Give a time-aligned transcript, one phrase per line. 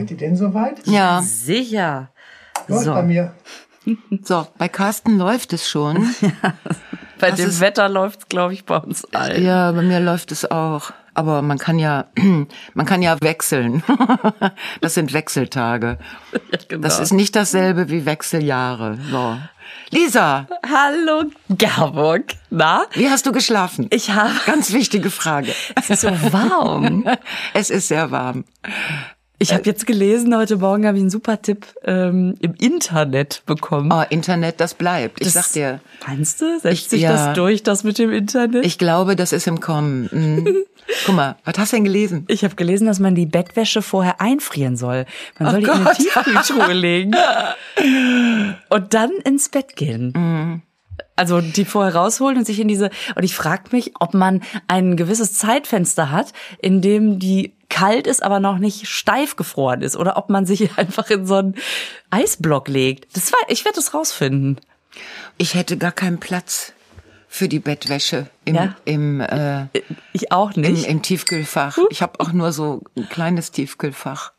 [0.00, 0.86] Seid ihr denn soweit?
[0.86, 2.10] Ja, Sicher.
[2.68, 2.92] Läuft So.
[2.94, 3.34] bei mir.
[4.22, 6.14] so, bei Carsten läuft es schon.
[7.20, 9.44] Bei Das dem ist- Wetter läuft's, glaube ich, bei uns allen.
[9.44, 10.92] Ja, bei mir läuft es auch.
[11.14, 12.04] Aber man kann ja,
[12.74, 13.82] man kann ja wechseln.
[14.80, 15.98] Das sind Wechseltage.
[16.68, 16.82] genau.
[16.82, 18.98] Das ist nicht dasselbe wie Wechseljahre.
[19.10, 19.36] So.
[19.90, 22.26] Lisa, Hallo, Gerburg.
[22.50, 22.84] Na?
[22.92, 23.88] wie hast du geschlafen?
[23.90, 24.30] Ich habe...
[24.46, 25.52] Ganz wichtige Frage.
[25.74, 27.04] Es ist so warm.
[27.52, 28.44] Es ist sehr warm.
[29.40, 33.92] Ich habe jetzt gelesen, heute Morgen habe ich einen super Tipp ähm, im Internet bekommen.
[33.92, 35.20] Oh, Internet, das bleibt.
[35.20, 36.58] Ich Das- sag dir, Meinst du?
[36.58, 37.12] Setzt Ich- sich ja.
[37.12, 38.66] das durch, das mit dem Internet?
[38.66, 40.08] ich glaube, das ist im Kommen.
[40.10, 40.56] Mhm.
[41.06, 42.24] Guck mal, was hast du denn gelesen?
[42.28, 45.04] Ich habe gelesen, dass man die Bettwäsche vorher einfrieren soll.
[45.38, 45.96] Man soll die in eine Gott.
[45.98, 47.12] Tiefkühltruhe legen
[48.70, 50.62] und dann ins Bett gehen.
[51.14, 52.90] Also die vorher rausholen und sich in diese.
[53.14, 58.22] Und ich frage mich, ob man ein gewisses Zeitfenster hat, in dem die kalt ist,
[58.22, 61.54] aber noch nicht steif gefroren ist, oder ob man sich einfach in so einen
[62.10, 63.16] Eisblock legt.
[63.16, 64.60] Das war, ich werde das rausfinden.
[65.36, 66.72] Ich hätte gar keinen Platz
[67.28, 68.74] für die Bettwäsche im, Ja?
[68.86, 69.66] im, äh,
[70.12, 70.86] Ich auch im, nicht.
[70.86, 71.78] im Tiefkühlfach.
[71.90, 74.32] Ich habe auch nur so ein kleines Tiefkühlfach.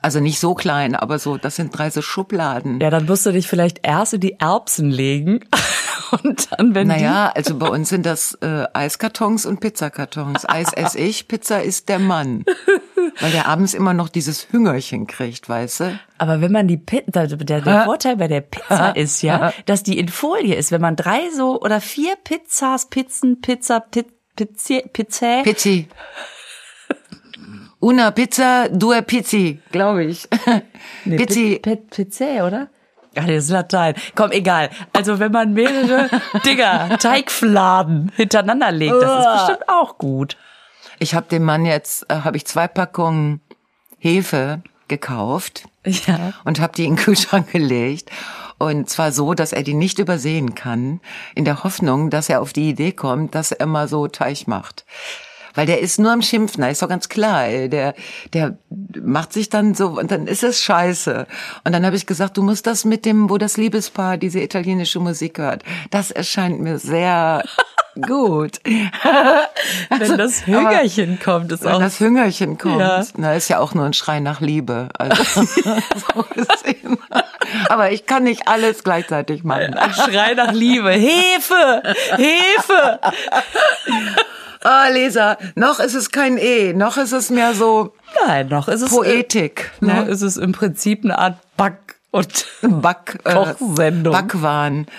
[0.00, 2.80] Also nicht so klein, aber so, das sind drei so Schubladen.
[2.80, 5.40] ja, dann musst du dich vielleicht erst in die Erbsen legen
[6.12, 10.48] und dann, wenn Naja, also bei uns sind das äh, Eiskartons und Pizzakartons.
[10.48, 12.44] Eis esse ich, Pizza isst der Mann.
[13.20, 15.98] Weil der abends immer noch dieses Hüngerchen kriegt, weißt du?
[16.18, 19.98] Aber wenn man die Pizza, der, der Vorteil bei der Pizza ist ja, dass die
[19.98, 20.70] in Folie ist.
[20.72, 25.88] Wenn man drei so oder vier Pizzas, Pizzen, Pizza, Pi- Pizza, Pizza, Pizzi.
[27.80, 30.28] Una Pizza, due Pizzi, glaube ich.
[31.04, 31.58] nee, Pizzi.
[31.60, 32.68] Pi- Pi- Pizza, oder?
[33.16, 33.94] Ach, das ist Latein.
[34.14, 34.70] Komm, egal.
[34.92, 36.08] Also wenn man mehrere
[36.44, 40.36] Dinger, Teigfladen hintereinander legt, das ist bestimmt auch gut.
[40.98, 43.40] Ich habe dem Mann jetzt, äh, habe ich zwei Packungen
[43.98, 46.32] Hefe gekauft Ja.
[46.44, 48.10] und habe die in den Kühlschrank gelegt.
[48.58, 51.00] Und zwar so, dass er die nicht übersehen kann,
[51.34, 54.84] in der Hoffnung, dass er auf die Idee kommt, dass er mal so Teig macht.
[55.54, 57.44] Weil der ist nur am Schimpfen, ist doch ganz klar.
[57.46, 57.68] ey.
[57.68, 57.94] Der,
[58.32, 58.56] der
[59.02, 61.26] macht sich dann so und dann ist es scheiße.
[61.64, 65.00] Und dann habe ich gesagt, du musst das mit dem, wo das Liebespaar diese italienische
[65.00, 65.62] Musik hört.
[65.90, 67.44] Das erscheint mir sehr
[68.06, 68.60] gut.
[68.64, 73.04] Wenn das Hüngerchen kommt, ist Wenn auch das Hüngerchen kommt, Ja.
[73.16, 74.88] na, ist ja auch nur ein Schrei nach Liebe.
[74.98, 76.24] Also, so.
[77.68, 79.74] Aber ich kann nicht alles gleichzeitig machen.
[79.74, 80.90] ein Schrei nach Liebe.
[80.90, 81.82] Hefe!
[82.16, 83.00] Hefe!
[84.64, 87.94] Ah, Leser, noch ist es kein E, noch ist es mehr so
[88.26, 89.70] Nein, noch ist es Poetik.
[89.80, 90.10] Noch Ne?
[90.10, 94.12] ist es im Prinzip eine Art Back- und Back, äh, Kochsendung.
[94.12, 94.86] Backwahn.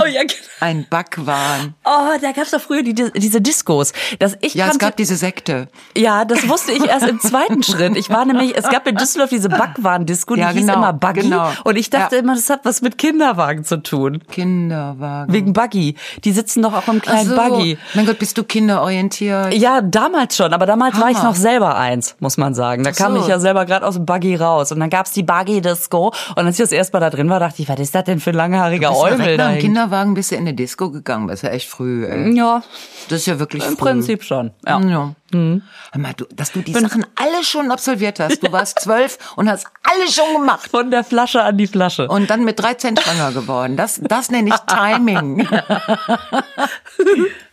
[0.00, 0.32] oh, ja, genau.
[0.60, 1.74] Ein Backwahn.
[1.84, 3.92] oh, da gab's doch früher die, diese Discos.
[4.18, 5.68] Das ich Ja, es gab diese Sekte.
[5.96, 7.96] ja, das wusste ich erst im zweiten Schritt.
[7.96, 11.20] Ich war nämlich, es gab in Düsseldorf diese Backwaren-Disco, die Ja, hieß genau, immer Buggy.
[11.22, 11.50] genau.
[11.64, 12.22] Und ich dachte Ja.
[12.22, 14.22] immer, das hat was mit Kinderwagen zu tun.
[14.30, 15.32] Kinderwagen.
[15.32, 15.96] Wegen Buggy.
[16.24, 17.36] Die sitzen doch auch im kleinen so.
[17.36, 17.78] Buggy.
[17.94, 19.54] Mein Gott, bist du kinderorientiert?
[19.54, 21.28] Ja, damals schon, aber damals war ich Hammer.
[21.30, 22.82] noch selber eins, muss man sagen.
[22.84, 23.20] Da kam so.
[23.22, 26.46] ich ja selber gerade aus dem Buggy raus und dann gab's die Buggy Disco und
[26.46, 28.30] als ich das erste Mal da drin war, dachte ich, was ist das denn für
[28.30, 29.52] ein langhaariger Eumel da?
[29.58, 29.62] Dem?
[29.62, 31.28] Kinderwagen bist du in eine Disco gegangen.
[31.28, 32.06] Das ist ja echt früh.
[32.06, 32.34] Ey.
[32.36, 32.62] Ja,
[33.08, 33.84] Das ist ja wirklich im früh.
[33.84, 34.52] Prinzip schon.
[34.66, 34.80] Ja.
[34.80, 35.14] Ja.
[35.30, 35.60] Hör
[36.00, 38.42] mal, du, dass du die Sachen alle schon absolviert hast.
[38.42, 40.70] Du warst zwölf und hast alles schon gemacht.
[40.70, 42.08] Von der Flasche an die Flasche.
[42.08, 43.76] Und dann mit 13 schwanger geworden.
[43.76, 45.46] Das, das nenne ich Timing.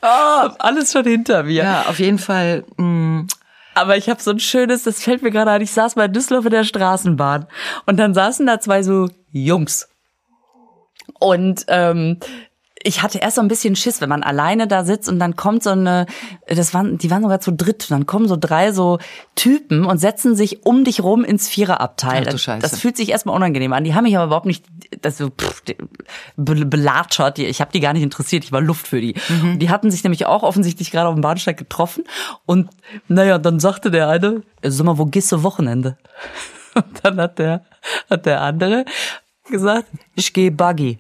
[0.02, 1.64] Alles schon hinter mir.
[1.64, 2.64] Ja, auf jeden Fall.
[2.78, 3.26] Mh,
[3.74, 6.46] Aber ich habe so ein schönes, das fällt mir gerade ein, ich saß bei Düsseldorf
[6.46, 7.46] in der Straßenbahn
[7.86, 9.90] und dann saßen da zwei so Jungs.
[11.20, 12.18] Und ähm,
[12.88, 15.64] ich hatte erst so ein bisschen Schiss, wenn man alleine da sitzt und dann kommt
[15.64, 16.06] so eine,
[16.46, 19.00] das waren, die waren sogar zu dritt, und dann kommen so drei so
[19.34, 22.20] Typen und setzen sich um dich rum ins Viererabteil.
[22.22, 22.62] Ach du Das- Scheiße.
[22.62, 23.86] Das fühlt sich erstmal unangenehm an.
[23.86, 24.66] Die haben mich aber überhaupt nicht,
[25.02, 25.64] das so pff,
[26.38, 27.40] be- belatschert.
[27.40, 28.44] Ich habe die gar nicht interessiert.
[28.44, 29.16] Ich war Luft für die.
[29.30, 29.58] Mhm.
[29.58, 32.04] Die hatten sich nämlich auch offensichtlich gerade auf dem Bahnsteig getroffen.
[32.46, 32.70] Und
[33.08, 35.98] naja, dann sagte der eine, sag mal, wo gehst du Wochenende?
[36.76, 37.66] Und dann hat der,
[38.12, 38.86] hat der andere
[39.50, 41.00] gesagt, ich gehe Buggy.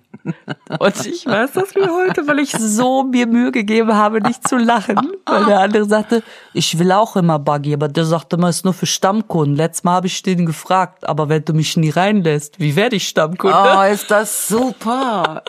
[0.79, 4.57] Und ich weiß das wie heute, weil ich so mir Mühe gegeben habe, nicht zu
[4.57, 4.99] lachen.
[5.25, 6.23] Weil der andere sagte,
[6.53, 9.55] ich will auch immer Buggy, aber der sagte immer, ist nur für Stammkunden.
[9.55, 13.07] Letztes Mal habe ich den gefragt, aber wenn du mich nie reinlässt, wie werde ich
[13.07, 13.55] Stammkunde?
[13.77, 15.43] oh, ist das super.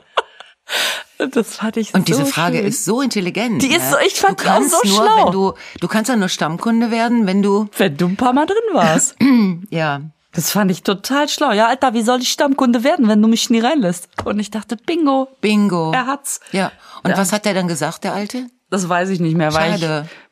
[1.33, 2.67] Das fand ich Und so diese Frage schön.
[2.67, 3.63] ist so intelligent.
[3.63, 3.91] Die ist ne?
[3.93, 5.25] so- ich fand die auch so nur, schlau.
[5.27, 8.47] Wenn du, du kannst ja nur Stammkunde werden, wenn du, Wenn du ein paar Mal
[8.47, 9.17] drin warst.
[9.71, 10.01] ja,
[10.37, 11.51] Das fand ich total schlau.
[11.53, 14.09] Ja, Alter, wie soll ich Stammkunde werden, wenn du mich nie reinlässt?
[14.25, 15.29] Und ich dachte, bingo.
[15.41, 15.93] Bingo.
[15.93, 16.41] Er hat's.
[16.53, 16.71] Ja.
[17.03, 17.17] Und Ja.
[17.19, 18.47] was hat der dann gesagt, der Alte?
[18.69, 19.83] Das weiß ich nicht mehr, weil ich,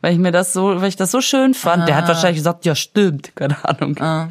[0.01, 1.89] weil ich mir das so, weil ich das so schön fand.
[1.89, 3.97] Der hat wahrscheinlich gesagt, ja stimmt, keine Ahnung.
[4.01, 4.29] Ah.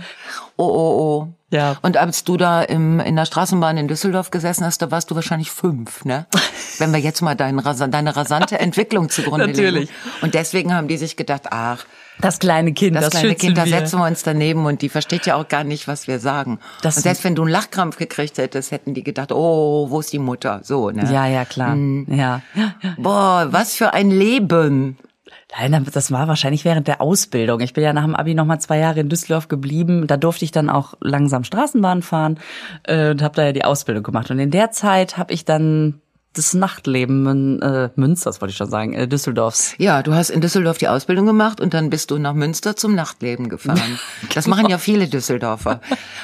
[0.57, 1.27] Oh, oh, oh.
[1.51, 1.77] Ja.
[1.81, 5.15] Und als du da im, in der Straßenbahn in Düsseldorf gesessen hast, da warst du
[5.15, 6.25] wahrscheinlich fünf, ne?
[6.79, 7.57] Wenn wir jetzt mal dein,
[7.91, 9.89] deine rasante Entwicklung zugrunde Natürlich.
[9.89, 9.91] legen.
[10.21, 11.85] Und deswegen haben die sich gedacht, ach,
[12.21, 15.25] Das kleine Kind, das, das, kleine Kind, da setzen wir uns daneben und die versteht
[15.25, 16.59] ja auch gar nicht, was wir sagen.
[16.81, 20.13] Das- und selbst wenn du einen Lachkrampf gekriegt hättest, hätten die gedacht, oh, wo ist
[20.13, 20.61] die Mutter?
[20.63, 21.11] So, ne?
[21.11, 21.75] Ja, ja, klar.
[21.75, 22.07] Mhm.
[22.09, 22.41] Ja.
[22.97, 24.97] Boah, was für ein Leben.
[25.59, 27.59] Nein, das war wahrscheinlich während der Ausbildung.
[27.59, 30.07] Ich bin ja nach dem Abi noch mal zwei Jahre in Düsseldorf geblieben.
[30.07, 32.39] Da durfte ich dann auch langsam Straßenbahn fahren
[32.83, 34.31] äh, und habe da ja die Ausbildung gemacht.
[34.31, 36.01] Und in der Zeit habe ich dann
[36.33, 39.75] das Nachtleben in, äh, Münsters, wollte ich schon sagen, äh, Düsseldorfs.
[39.77, 42.95] Ja, du hast in Düsseldorf die Ausbildung gemacht und dann bist du nach Münster zum
[42.95, 43.99] Nachtleben gefahren.
[44.33, 45.79] Das machen ja viele Düsseldorfer.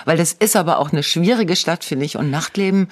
[0.05, 2.17] Weil das ist aber auch eine schwierige Stadt, finde ich.
[2.17, 2.87] Und Nachtleben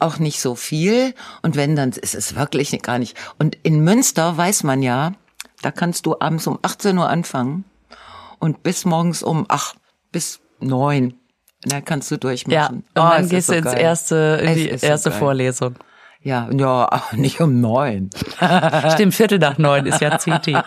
[0.00, 1.14] auch nicht so viel.
[1.42, 3.16] Und wenn, dann ist es wirklich gar nicht.
[3.38, 5.12] Und in Münster weiß man ja,
[5.62, 7.64] da kannst du abends um 18 Uhr anfangen
[8.38, 9.74] und bis morgens um, ach,
[10.12, 11.14] bis neun.
[11.62, 12.52] Da kannst du durchmachen.
[12.54, 13.80] Ja, und Oh, dann es gehst du so ins geil.
[13.80, 15.18] erste, in die so erste geil.
[15.18, 15.74] Vorlesung.
[16.22, 18.10] Ja, ja, ach, nicht um neun.
[18.92, 20.48] Stimmt, Viertel nach neun ist ja CT.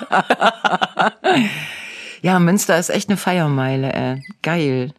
[2.24, 4.24] Ja, Münster ist echt eine Feiermeile, ey.
[4.44, 4.94] Geil.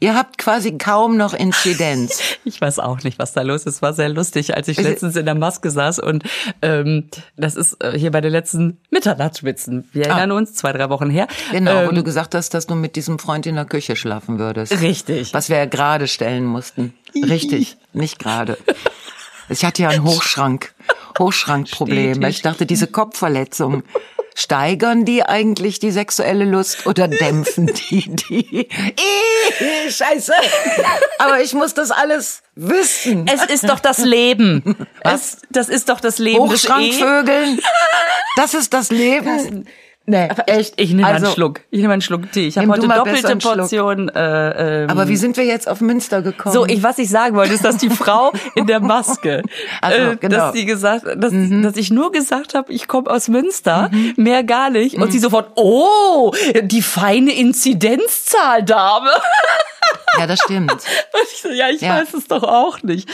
[0.00, 2.20] Ihr habt quasi kaum noch Inzidenz.
[2.44, 3.82] Ich weiß auch nicht, was da los ist.
[3.82, 6.24] War sehr lustig, als ich Es- letztens in der Maske saß und
[6.62, 9.88] ähm, das ist äh, hier bei den letzten Mitternachtsspitzen.
[9.92, 11.26] Wir erinnern uns, zwei, drei Wochen her.
[11.30, 11.52] Ah.
[11.52, 14.38] Genau, wo Ähm, du gesagt hast, dass du mit diesem Freund in der Küche schlafen
[14.40, 14.80] würdest.
[14.80, 15.34] Richtig.
[15.34, 16.94] Was wir ja gerade stellen mussten.
[17.14, 18.58] Richtig, nicht gerade.
[19.48, 20.74] Ich hatte ja einen Hochschrank,
[21.18, 22.22] Hochschrankproblem.
[22.22, 23.84] Ich dachte, diese Kopfverletzungen,
[24.36, 28.68] steigern die eigentlich die sexuelle Lust oder dämpfen die die?
[28.68, 30.34] Ih, Scheiße.
[31.18, 33.26] Aber ich muss das alles wissen.
[33.26, 34.86] Es ist doch das Leben.
[35.02, 35.14] Was?
[35.14, 36.44] Es, das ist doch das Leben.
[36.44, 36.48] E.
[36.48, 37.60] Hochschrankvögeln.
[38.36, 39.66] Das ist das Leben.
[40.08, 40.80] Nee, echt.
[40.80, 41.60] Ich nehme Also, einen Schluck.
[41.70, 42.46] Ich nehme einen Schluck Tee.
[42.46, 43.36] Ich habe heute doppelte.
[43.36, 44.08] Portion.
[44.08, 46.52] Äh, ähm, Aber wie sind wir jetzt auf Münster gekommen?
[46.54, 49.42] so, ich, was ich sagen wollte, ist, dass die Frau in der Maske,
[49.80, 50.36] Ach so, äh, genau.
[50.36, 54.70] dass die gesagt, dass, dass ich nur gesagt habe, ich komme aus Münster, mehr gar
[54.70, 56.32] nicht, und sie sofort, oh,
[56.62, 59.10] die feine Inzidenzzahl, Dame.
[60.18, 60.72] ja, das stimmt.
[61.32, 61.96] Ich so, ja, ich Ja.
[62.00, 63.08] weiß es doch auch nicht.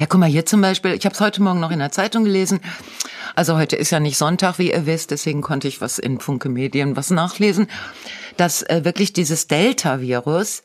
[0.00, 2.24] Ja, guck mal, hier zum Beispiel, ich habe es heute Morgen noch in der Zeitung
[2.24, 2.60] gelesen.
[3.38, 6.48] Also heute ist ja nicht Sonntag, wie ihr wisst, deswegen konnte ich was in Funke
[6.48, 7.68] Medien was nachlesen,
[8.36, 10.64] dass äh, wirklich dieses Delta-Virus,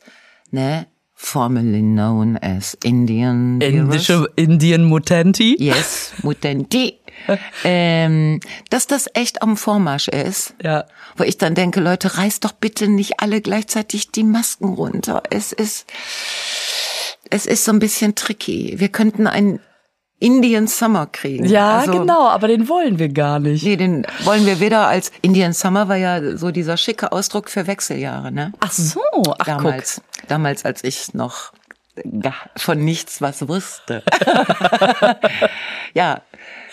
[0.50, 3.78] ne, formerly known as Indian Virus.
[3.78, 5.54] Indische Indian Mutanti.
[5.56, 6.98] Yes, Mutanti.
[7.62, 8.40] ähm,
[8.70, 10.56] dass das echt am Vormarsch ist.
[10.60, 10.86] Ja.
[11.16, 15.22] Wo ich dann denke, Leute, reißt doch bitte nicht alle gleichzeitig die Masken runter.
[15.30, 15.86] Es ist,
[17.30, 18.74] es ist so ein bisschen tricky.
[18.78, 19.60] Wir könnten einen
[20.24, 21.44] Indian Summer kriegen.
[21.44, 23.62] Ja, Also, genau, aber den wollen wir gar nicht.
[23.62, 27.66] Nee, den wollen wir weder als Indian Summer war ja so dieser schicke Ausdruck für
[27.66, 28.52] Wechseljahre, ne?
[28.60, 29.00] Ach so,
[29.38, 31.52] ach damals, damals, als ich noch
[32.56, 34.02] von nichts was wusste.
[35.94, 36.22] ja,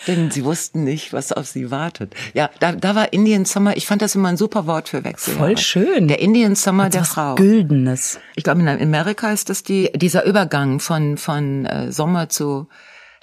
[0.06, 2.14] denn sie wussten nicht, was auf sie wartet.
[2.34, 5.44] Ja, da, da war Indian Summer, ich fand das immer ein super Wort für Wechseljahre.
[5.46, 6.08] Voll schön.
[6.08, 7.34] Der Indian Summer der was Frau.
[7.34, 8.18] Güldenes.
[8.34, 12.66] Ich glaube, in Amerika ist das die, dieser Übergang von, von äh, Sommer zu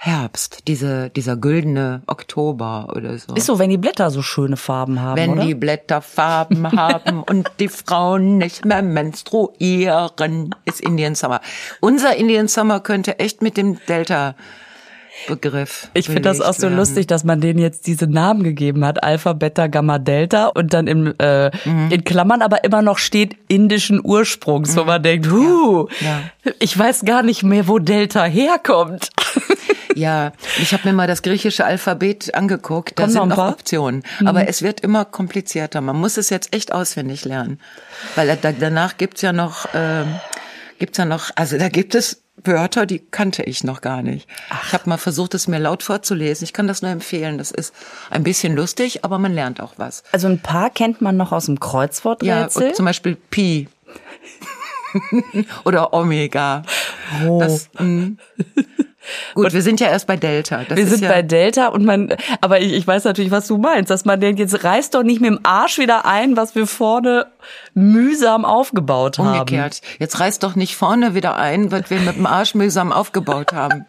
[0.02, 3.34] Herbst, diese, dieser güldene Oktober oder so.
[3.34, 5.44] Ist so, wenn die Blätter so schöne Farben haben, Wenn oder?
[5.44, 11.42] die Blätter Farben haben und die Frauen nicht mehr menstruieren, ist Indian Summer.
[11.80, 14.36] Unser Indian Summer könnte echt mit dem Delta
[15.28, 15.88] Begriff.
[15.94, 16.76] Ich finde das auch so werden.
[16.76, 20.86] lustig, dass man denen jetzt diese Namen gegeben hat, Alpha, Beta, Gamma, Delta und dann
[20.86, 21.90] im, äh, Mhm.
[21.90, 26.06] in Klammern aber immer noch steht indischen Ursprungs, wo man denkt, huh, Mhm.
[26.06, 26.52] Ja.
[26.58, 29.10] ich weiß gar nicht mehr, wo Delta herkommt.
[29.96, 32.96] Ja, ich habe mir mal das griechische Alphabet angeguckt.
[32.98, 33.46] Da noch sind ein noch paar?
[33.48, 33.52] Mhm.
[33.54, 34.02] Optionen.
[34.24, 35.80] Aber es wird immer komplizierter.
[35.80, 37.58] Man muss es jetzt echt auswendig lernen.
[38.14, 40.06] Weil da, danach gibt's ja noch, ähm,
[40.80, 44.26] gibt's ja noch, also da gibt es Wörter, die kannte ich noch gar nicht.
[44.66, 46.44] Ich habe mal versucht, es mir laut vorzulesen.
[46.44, 47.36] Ich kann das nur empfehlen.
[47.38, 47.74] Das ist
[48.10, 50.02] ein bisschen lustig, aber man lernt auch was.
[50.10, 52.68] Also ein paar kennt man noch aus dem Ja, Kreuzworträtsel.
[52.68, 53.68] und zum Beispiel Pi.
[55.64, 56.62] Oder Omega.
[57.26, 57.40] Oh.
[57.40, 57.68] Das,
[59.34, 60.64] Gut, wir sind ja erst bei Delta.
[60.68, 63.58] Das wir sind ja, bei Delta und man, aber ich, ich weiß natürlich, was du
[63.58, 66.66] meinst, dass man denkt, jetzt reißt doch nicht mit dem Arsch wieder ein, was wir
[66.66, 67.26] vorne
[67.74, 69.40] mühsam aufgebaut haben.
[69.40, 69.80] Umgekehrt.
[69.98, 73.86] Jetzt reißt doch nicht vorne wieder ein, was wir mit dem Arsch mühsam aufgebaut haben.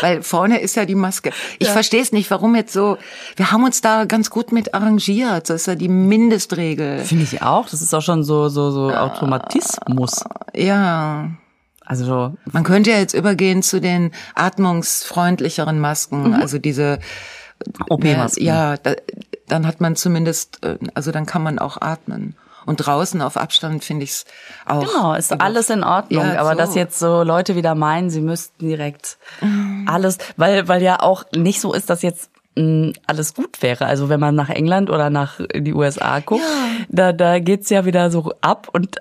[0.00, 1.30] Weil vorne ist ja die Maske.
[1.58, 2.98] Ich verstehe es nicht, warum jetzt so.
[3.36, 5.50] Wir haben uns da ganz gut mit arrangiert.
[5.50, 7.00] Das ist ja die Mindestregel.
[7.00, 7.68] Finde ich auch.
[7.68, 10.24] Das ist auch schon so, so, so Automatismus.
[10.54, 11.30] Ja.
[11.84, 16.34] Also so, Man könnte ja jetzt übergehen zu den atmungsfreundlicheren Masken, Mhm.
[16.34, 16.98] also diese
[17.88, 18.44] OP-Masken.
[18.44, 18.94] Ja, da,
[19.48, 22.36] dann hat man zumindest, äh, also dann kann man auch atmen.
[22.64, 24.24] Und draußen auf Abstand finde ich's
[24.66, 24.86] auch.
[24.86, 26.24] Genau, ist alles in Ordnung.
[26.24, 26.58] Ja, aber so.
[26.58, 29.18] dass jetzt so Leute wieder meinen, sie müssten direkt
[29.86, 33.86] alles, weil, weil ja auch nicht so ist, dass jetzt mh, alles gut wäre.
[33.86, 36.42] Also wenn man nach England oder nach die USA guckt,
[36.88, 38.68] da, da geht's ja wieder so ab.
[38.72, 38.96] Und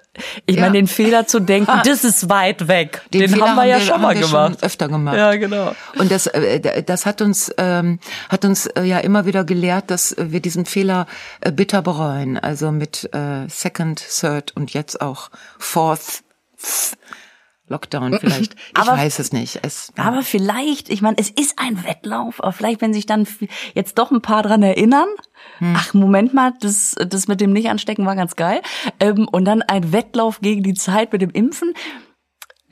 [0.45, 0.61] ich Ja.
[0.61, 3.95] meine, den Fehler zu denken, das ist weit weg, den, Fehler haben wir ja schon
[3.95, 4.53] haben mal wir gemacht.
[4.59, 5.17] Schon öfter gemacht.
[5.17, 5.73] Ja, genau.
[5.97, 10.15] Und das, äh, das hat uns, ähm, hat uns äh, ja immer wieder gelehrt, dass
[10.17, 11.05] wir diesen Fehler
[11.41, 12.37] äh, bitter bereuen.
[12.37, 15.29] Also mit äh, Second, Third und jetzt auch
[15.59, 16.23] Fourth
[17.71, 18.53] Lockdown vielleicht.
[18.53, 19.59] Ich Aber- weiß es nicht.
[19.63, 23.27] Es, Aber vielleicht, ich meine, es ist ein Wettlauf, aber vielleicht, wenn sich dann
[23.73, 25.07] jetzt doch ein paar dran erinnern,
[25.73, 28.61] ach, Moment mal, das, das mit dem Nicht-Anstecken war ganz geil.
[28.99, 31.73] Ähm, und dann ein Wettlauf gegen die Zeit mit dem Impfen.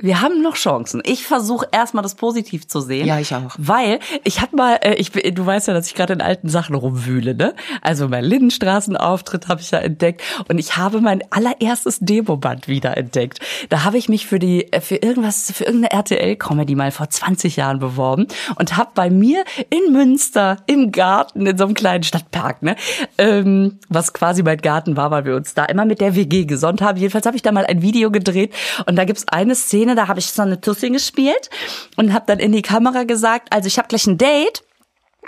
[0.01, 1.01] Wir haben noch Chancen.
[1.05, 3.05] Ich versuche erstmal das positiv zu sehen.
[3.05, 3.55] Ja, ich auch.
[3.57, 6.75] Weil ich hab mal, äh, ich, du weißt ja, dass ich gerade in alten Sachen
[6.75, 7.53] rumwühle, ne?
[7.81, 13.39] Also mein Lindenstraßenauftritt habe ich ja entdeckt und ich habe mein allererstes Demoband wieder entdeckt.
[13.69, 17.09] Da habe ich mich für die äh, für irgendwas für irgendeine RTL Comedy mal vor
[17.09, 22.03] 20 Jahren beworben und habe bei mir in Münster im Garten in so einem kleinen
[22.03, 22.75] Stadtpark, ne,
[23.17, 26.81] ähm, was quasi mein Garten war, weil wir uns da immer mit der WG gesonnt
[26.81, 26.97] haben.
[26.97, 28.53] Jedenfalls habe ich da mal ein Video gedreht
[28.85, 31.49] und da gibt's eine Szene, da habe ich so eine Tussi gespielt
[31.97, 34.63] und habe dann in die Kamera gesagt, also ich habe gleich ein Date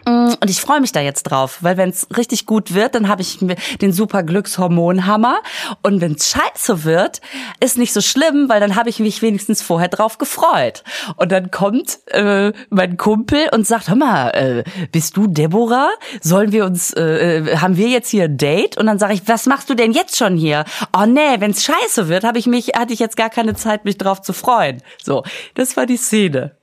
[0.05, 3.21] und ich freue mich da jetzt drauf, weil wenn es richtig gut wird, dann habe
[3.21, 5.41] ich mir den super Glückshormonhammer.
[5.83, 7.21] Und wenn es scheiße wird,
[7.59, 10.83] ist nicht so schlimm, weil dann habe ich mich wenigstens vorher drauf gefreut.
[11.17, 15.91] Und dann kommt äh, mein Kumpel und sagt, hör mal, äh, bist du Deborah?
[16.21, 18.77] Sollen wir uns, äh, äh, haben wir jetzt hier ein Date?
[18.77, 20.65] Und dann sage ich, was machst du denn jetzt schon hier?
[20.97, 23.85] Oh nee, wenn es scheiße wird, habe ich mich, hatte ich jetzt gar keine Zeit,
[23.85, 24.81] mich drauf zu freuen.
[25.03, 26.57] So, das war die Szene.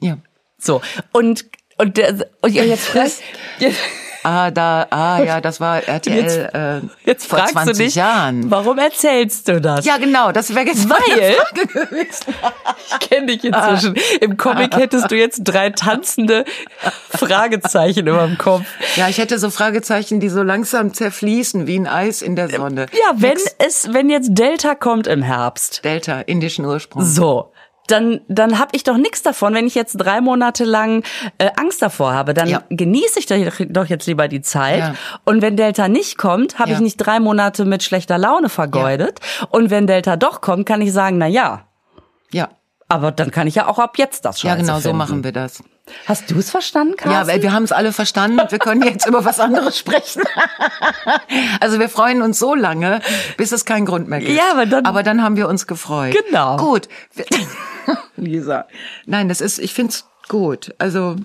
[0.00, 0.18] ja.
[0.62, 0.80] So,
[1.10, 1.46] und,
[1.78, 3.22] und, der, und jetzt fragst,
[3.58, 3.78] jetzt,
[4.24, 8.48] Ah, da, ah, ja, das war RTL äh, jetzt vor fragst 20 du dich, Jahren.
[8.52, 9.84] warum erzählst du das?
[9.84, 11.34] Ja, genau, das wäre jetzt Weil-
[11.98, 13.96] ich kenne dich inzwischen.
[14.20, 16.44] Im Comic hättest du jetzt drei tanzende
[17.10, 18.62] Fragezeichen über dem Kopf.
[18.96, 22.86] Ja, ich hätte so Fragezeichen, die so langsam zerfließen wie ein Eis in der Sonne.
[22.92, 27.04] Ja, wenn es, wenn jetzt Delta kommt im Herbst, Delta, indischen Ursprung.
[27.04, 27.51] so,
[27.88, 31.02] dann, dann habe ich doch nichts davon, wenn ich jetzt drei Monate lang
[31.38, 32.32] äh, Angst davor habe.
[32.32, 32.62] Dann Ja.
[32.70, 33.36] genieße ich doch,
[33.68, 34.78] doch jetzt lieber die Zeit.
[34.78, 34.94] Ja.
[35.24, 36.76] Und wenn Delta nicht kommt, habe Ja.
[36.76, 39.20] ich nicht drei Monate mit schlechter Laune vergeudet.
[39.50, 41.66] Und wenn Delta doch kommt, kann ich sagen, na ja,
[42.30, 42.48] Ja,
[42.88, 44.48] aber dann kann ich ja auch ab jetzt das schon.
[44.48, 45.62] ja, genau, so machen wir das.
[46.06, 47.28] Hast du es verstanden, Ja, Carsten?
[47.32, 50.22] weil wir haben es alle verstanden und wir können jetzt über was anderes sprechen.
[51.60, 53.00] also wir freuen uns so lange,
[53.36, 54.32] bis es keinen Grund mehr gibt.
[54.32, 56.14] Ja, aber dann- aber dann haben wir uns gefreut.
[56.28, 56.56] Genau.
[56.56, 56.88] Gut.
[58.16, 58.66] Lisa.
[59.06, 60.74] Nein, das ist, ich find's gut.
[60.78, 61.16] Also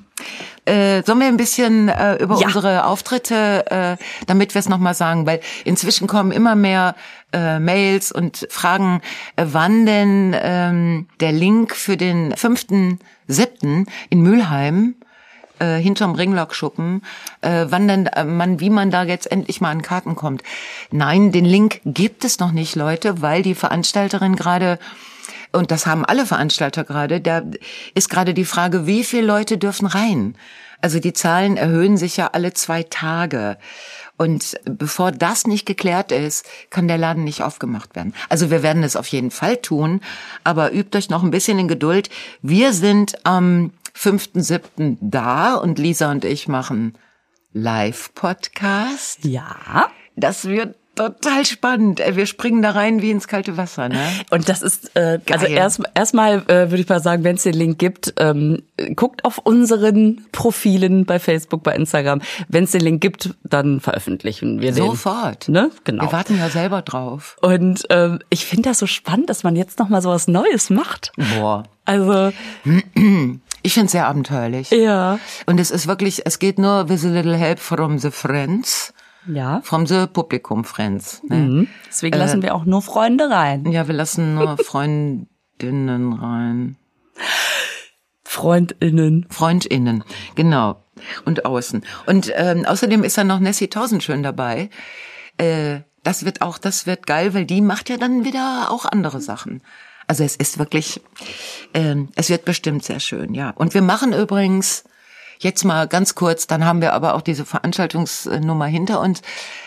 [0.65, 2.47] äh, sollen wir ein bisschen äh, über Ja.
[2.47, 6.95] unsere Auftritte, äh, damit wir es nochmal sagen, weil inzwischen kommen immer mehr
[7.31, 9.01] äh, Mails und Fragen,
[9.35, 12.35] äh, wann denn ähm, der Link für den
[13.29, 13.87] 5.7.
[14.09, 14.95] in Mülheim
[15.59, 17.01] äh, hinterm Ringlockschuppen,
[17.41, 20.43] äh, wann denn äh, man, wie man da jetzt endlich mal an Karten kommt.
[20.91, 24.79] Nein, den Link gibt es noch nicht, Leute, weil die Veranstalterin gerade
[25.53, 27.41] und das haben alle Veranstalter gerade, da
[27.95, 30.35] ist gerade die Frage, wie viele Leute dürfen rein?
[30.81, 33.57] Also die Zahlen erhöhen sich ja alle zwei Tage.
[34.17, 38.13] Und bevor das nicht geklärt ist, kann der Laden nicht aufgemacht werden.
[38.29, 40.01] Also wir werden es auf jeden Fall tun,
[40.43, 42.09] aber übt euch noch ein bisschen in Geduld.
[42.41, 44.97] Wir sind am 5.7.
[45.01, 46.95] da und Lisa und ich machen
[47.53, 49.23] Live-Podcast.
[49.23, 49.89] ja.
[50.19, 52.01] Das wird total spannend.
[52.11, 53.99] Wir springen da rein wie ins kalte Wasser, ne?
[54.31, 55.55] Und das ist, äh, also Geil.
[55.55, 58.63] erst erstmal äh, würde ich mal sagen, wenn es den Link gibt, ähm,
[58.95, 62.21] guckt auf unseren Profilen bei Facebook, bei Instagram.
[62.49, 64.85] Wenn es den Link gibt, dann veröffentlichen wir den.
[64.85, 65.47] Sofort.
[65.47, 65.71] Ne?
[65.83, 66.03] Genau.
[66.03, 67.37] Wir warten ja selber drauf.
[67.41, 70.69] Und ähm, ich finde das so spannend, dass man jetzt noch mal so was Neues
[70.69, 71.11] macht.
[71.37, 71.63] Boah.
[71.85, 72.31] Also
[73.63, 74.71] Ich finde es sehr abenteuerlich.
[74.71, 78.93] ja, Und es ist wirklich, es geht nur with a little help from the friends,
[79.27, 79.61] ja.
[79.63, 81.21] from the Publikum friends.
[81.27, 81.35] Ne?
[81.35, 81.67] Mhm.
[81.87, 83.71] Deswegen lassen wir auch nur Freunde rein.
[83.71, 86.77] Ja, wir lassen nur Freundinnen rein.
[88.23, 89.25] Freundinnen.
[89.29, 90.03] Freundinnen,
[90.35, 90.83] genau.
[91.25, 91.83] Und außen.
[92.05, 94.69] Und ähm, außerdem ist da noch Nessie Tausendschön dabei.
[95.37, 99.21] Äh, das wird auch, das wird geil, weil die macht ja dann wieder auch andere
[99.21, 99.61] Sachen.
[100.07, 101.01] Also es ist wirklich,
[101.73, 103.51] ähm, es wird bestimmt sehr schön, ja.
[103.51, 104.85] Und wir machen übrigens
[105.39, 109.21] jetzt mal ganz kurz, dann haben wir aber auch diese Veranstaltungsnummer hinter uns.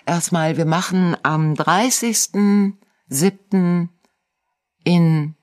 [0.07, 3.89] Erstmal, wir machen am 30.07.
[4.85, 5.35] in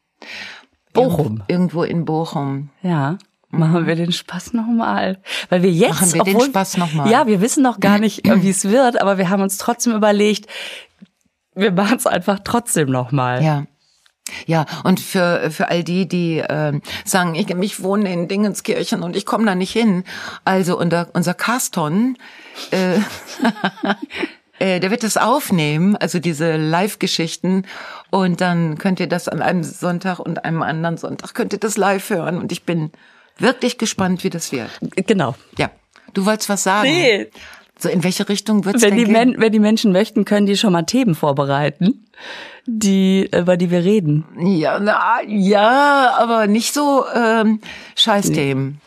[0.93, 1.43] Bochum.
[1.47, 2.69] Irgendwo in Bochum.
[2.81, 3.17] Ja.
[3.49, 5.21] Machen wir den Spaß nochmal.
[5.49, 6.01] Weil wir jetzt.
[6.01, 7.09] Machen wir den obwohl, Spaß noch mal.
[7.09, 10.47] Ja, wir wissen noch gar nicht, wie es wird, aber wir haben uns trotzdem überlegt,
[11.55, 13.41] wir machen es einfach trotzdem nochmal.
[13.43, 13.65] Ja.
[14.45, 19.15] Ja, und für, für all die, die äh, sagen, ich, ich wohne in Dingenskirchen und
[19.15, 20.03] ich komme da nicht hin.
[20.45, 22.17] Also unser, unser Carston,
[22.71, 22.99] äh,
[24.59, 27.63] äh, der wird das aufnehmen, also diese Live-Geschichten.
[28.09, 31.77] Und dann könnt ihr das an einem Sonntag und einem anderen Sonntag, könnt ihr das
[31.77, 32.37] live hören.
[32.37, 32.91] Und ich bin
[33.37, 34.69] wirklich gespannt, wie das wird.
[35.07, 35.35] Genau.
[35.57, 35.69] Ja,
[36.13, 36.89] du wolltest was sagen?
[36.89, 37.27] Nee.
[37.79, 39.35] So, in welche Richtung wird's Wenn denn die, gehen?
[39.37, 42.07] Wenn die Menschen möchten, können die schon mal Themen vorbereiten,
[42.67, 44.25] die, über die wir reden.
[44.37, 47.61] Ja, na, ja, aber nicht so ähm,
[47.95, 48.81] Scheißthemen.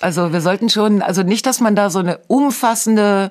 [0.00, 3.30] Also wir sollten schon, also nicht, dass man da so eine umfassende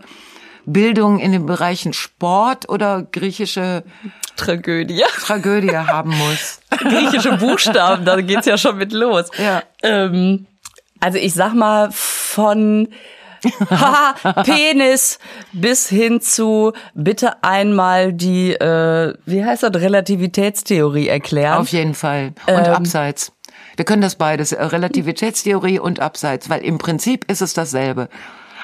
[0.65, 3.84] Bildung in den Bereichen Sport oder griechische
[4.36, 5.03] Tragödie.
[5.22, 6.60] Tragödie haben muss.
[6.69, 9.25] Griechische Buchstaben, da geht's ja schon mit los.
[9.39, 9.63] Ja.
[9.81, 10.46] Ähm,
[11.00, 12.89] also ich sag mal von
[13.69, 15.19] Haha, Penis
[15.53, 21.58] bis hin zu bitte einmal die, äh, wie heißt das, Relativitätstheorie erklären.
[21.60, 22.34] Auf jeden Fall.
[22.48, 23.31] Und Abseits.
[23.75, 28.10] Wir können das beides, äh, Relativitätstheorie und Abseits, weil im Prinzip ist es dasselbe.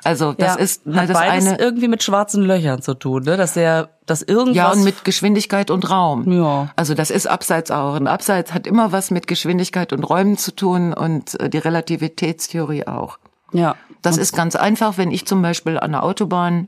[0.05, 3.37] Also das Ja, ist hat das beides eine irgendwie mit schwarzen Löchern zu tun, ne?
[3.37, 4.55] Dass der, dass irgendwas.
[4.55, 6.31] Ja, und mit Geschwindigkeit und Raum.
[6.31, 6.69] Ja.
[6.75, 7.95] Also das ist Abseits auch.
[7.95, 12.85] Ein Abseits hat immer was mit Geschwindigkeit und Räumen zu tun und äh, die Relativitätstheorie
[12.85, 13.17] auch.
[13.55, 13.75] Ja.
[14.01, 16.67] Das ist ganz einfach, wenn ich zum Beispiel an der Autobahn,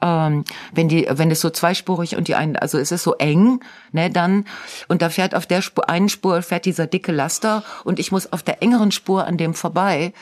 [0.00, 3.60] ähm, wenn die, wenn es so zweispurig und die einen, also es ist so eng,
[3.90, 4.44] ne, dann
[4.88, 8.32] und da fährt auf der Spur, einen Spur fährt dieser dicke Laster und ich muss
[8.32, 10.12] auf der engeren Spur an dem vorbei,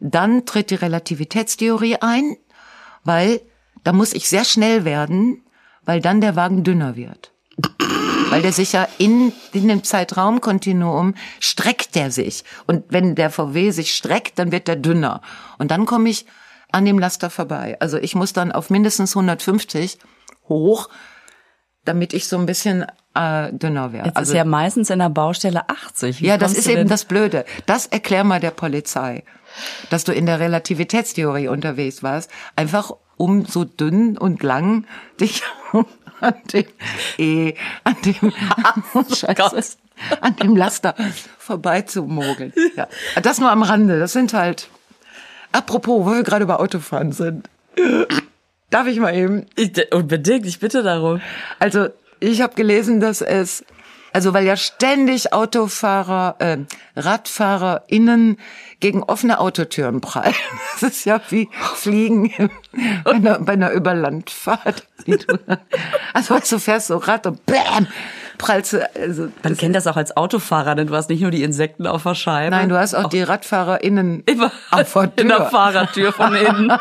[0.00, 2.36] dann tritt die Relativitätstheorie ein,
[3.04, 3.40] weil
[3.84, 5.42] da muss ich sehr schnell werden,
[5.84, 7.32] weil dann der Wagen dünner wird.
[8.32, 12.44] Weil der sich ja in, in dem Zeitraumkontinuum streckt der sich.
[12.66, 15.20] Und wenn der VW sich streckt, dann wird der dünner.
[15.58, 16.26] Und dann komme ich
[16.72, 17.76] an dem Laster vorbei.
[17.80, 19.98] Also ich muss dann auf mindestens 150
[20.48, 20.88] hoch,
[21.84, 24.08] damit ich so ein bisschen äh, dünner werde.
[24.08, 26.20] Jetzt Also ist ja meistens in der Baustelle 80.
[26.20, 27.44] Wie ja, das ist eben das Blöde.
[27.66, 29.24] Das erklär mal der Polizei,
[29.90, 34.86] dass du in der Relativitätstheorie unterwegs warst, einfach um so dünn und lang
[35.20, 35.42] dich
[36.22, 36.66] an dem
[37.18, 37.54] E,
[37.84, 38.32] an dem
[39.14, 39.76] Scheiße,
[40.20, 40.94] an dem Laster
[41.38, 42.52] vorbeizumogeln.
[42.76, 42.88] Ja,
[43.22, 43.98] das nur am Rande.
[43.98, 44.68] Das sind halt.
[45.52, 47.50] Apropos, wo wir gerade bei Autofahren sind.
[48.70, 49.46] Darf ich mal eben?
[49.54, 51.20] Ich, unbedingt, ich bitte darum.
[51.58, 51.88] Also
[52.20, 53.64] ich habe gelesen, dass es,
[54.12, 56.58] also weil ja ständig Autofahrer, äh,
[56.96, 58.38] RadfahrerInnen
[58.80, 60.34] gegen offene Autotüren prallen.
[60.80, 62.32] Das ist ja wie Fliegen
[63.04, 64.86] bei einer, bei einer Überlandfahrt.
[66.14, 67.88] Also weißt du, fährst so Rad und bam,
[68.38, 71.42] prallst du, also, Man kennt das auch als Autofahrer, denn du hast nicht nur die
[71.42, 72.50] Insekten auf der Scheibe.
[72.50, 75.46] nein, du hast auch die RadfahrerInnen immer auf der in der Tür.
[75.46, 76.72] Fahrertür von innen.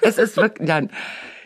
[0.00, 0.90] Es ist wirklich, nein,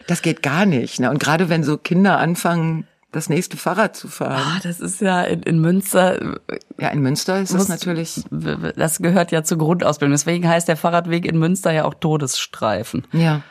[0.07, 1.00] das geht gar nicht.
[1.00, 1.11] Ne?
[1.11, 4.42] Und gerade wenn so Kinder anfangen, das nächste Fahrrad zu fahren.
[4.57, 6.38] Ah, das ist ja in, in Münster,
[6.79, 10.12] Ja, in Münster ist muss- das natürlich, das gehört ja zur Grundausbildung.
[10.12, 13.07] Deswegen heißt der Fahrradweg in Münster ja auch Todesstreifen.
[13.12, 13.42] ja.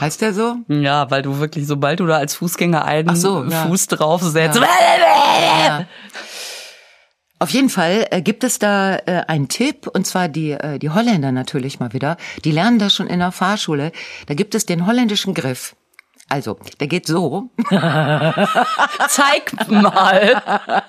[0.00, 0.56] Heißt der so?
[0.68, 3.66] Ja, weil du wirklich, sobald du da als Fußgänger einen so, ja.
[3.66, 5.86] Fuß draufsetzt, Ja.
[7.38, 10.88] Auf jeden Fall äh, gibt es da äh, einen Tipp, und zwar die, äh, die
[10.88, 12.16] Holländer natürlich mal wieder.
[12.46, 13.92] Die lernen das schon in der Fahrschule.
[14.26, 15.75] Da gibt es den holländischen Griff.
[16.28, 17.50] Also, der geht so.
[17.70, 20.42] zeig mal.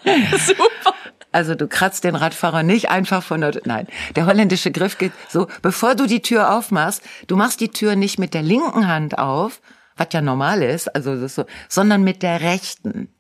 [0.38, 0.93] Super.
[1.32, 5.47] Also du kratzt den Radfahrer nicht einfach von der, nein, der holländische Griff geht so,
[5.62, 9.62] bevor du die Tür aufmachst, du machst die Tür nicht mit der linken Hand auf,
[9.97, 13.13] was ja normal ist, also das ist so, sondern mit der rechten.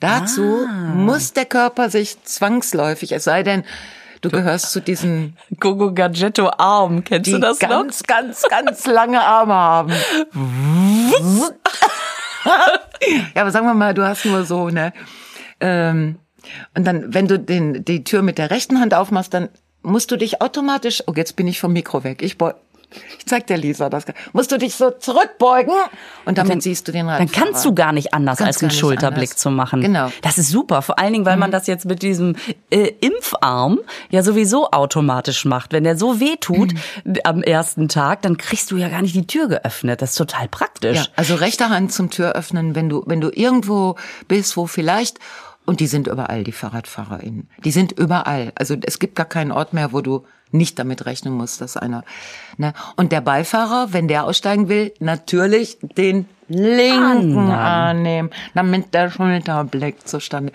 [0.00, 3.64] Dazu muss der Körper sich zwangsläufig, es sei denn,
[4.20, 7.68] du gehörst zu diesen, Gogo Gadgetto Arm, kennst du das noch?
[7.68, 9.92] ganz, ganz, ganz lange Arme haben.
[13.34, 14.92] ja, aber sagen wir mal, du hast nur so, ne?
[15.60, 16.16] Ähm,
[16.74, 19.48] und dann, wenn du den, die Tür mit der rechten Hand aufmachst, dann
[19.82, 22.22] musst du dich automatisch, oh, jetzt bin ich vom Mikro weg.
[22.22, 22.36] Ich,
[23.18, 24.04] ich zeig der Lisa das.
[24.32, 25.74] Musst du dich so zurückbeugen
[26.24, 27.44] und damit siehst du den Dann Radfahrer.
[27.46, 29.36] kannst du gar nicht anders, Kannst als einen Schulterblick anders.
[29.36, 29.80] zu machen.
[29.80, 30.10] Genau.
[30.22, 30.82] Das ist super.
[30.82, 32.36] Vor allen Dingen, weil man das jetzt mit diesem
[32.70, 33.78] äh, Impfarm
[34.10, 35.72] ja sowieso automatisch macht.
[35.72, 36.72] Wenn der so weh tut
[37.24, 40.00] am ersten Tag, dann kriegst du ja gar nicht die Tür geöffnet.
[40.02, 40.96] Das ist total praktisch.
[40.96, 43.96] Ja, also rechte Hand zum Tür öffnen, wenn du, wenn du irgendwo
[44.28, 45.18] bist, wo vielleicht
[45.66, 47.48] Und die sind überall, die FahrradfahrerInnen.
[47.64, 48.52] Die sind überall.
[48.54, 52.04] Also es gibt gar keinen Ort mehr, wo du nicht damit rechnen musst, dass einer.
[52.56, 52.72] Ne?
[52.96, 60.52] Und der Beifahrer, wenn der aussteigen will, natürlich den linken annehmen, damit der Schulterblick zustande.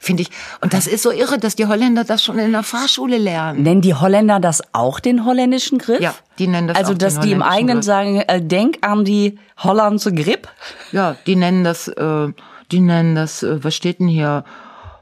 [0.00, 0.30] Finde ich.
[0.60, 3.62] Und das ist so irre, dass die Holländer das schon in der Fahrschule lernen.
[3.62, 6.00] Nennen die Holländer das auch den holländischen Griff?
[6.00, 7.86] Ja, die nennen das Also, auch dass den die im eigenen Griff.
[7.86, 10.48] sagen, äh, denk an die Hollandse Grip.
[10.92, 12.28] Ja, die nennen das, äh,
[12.70, 14.44] die nennen das, äh, was steht denn hier?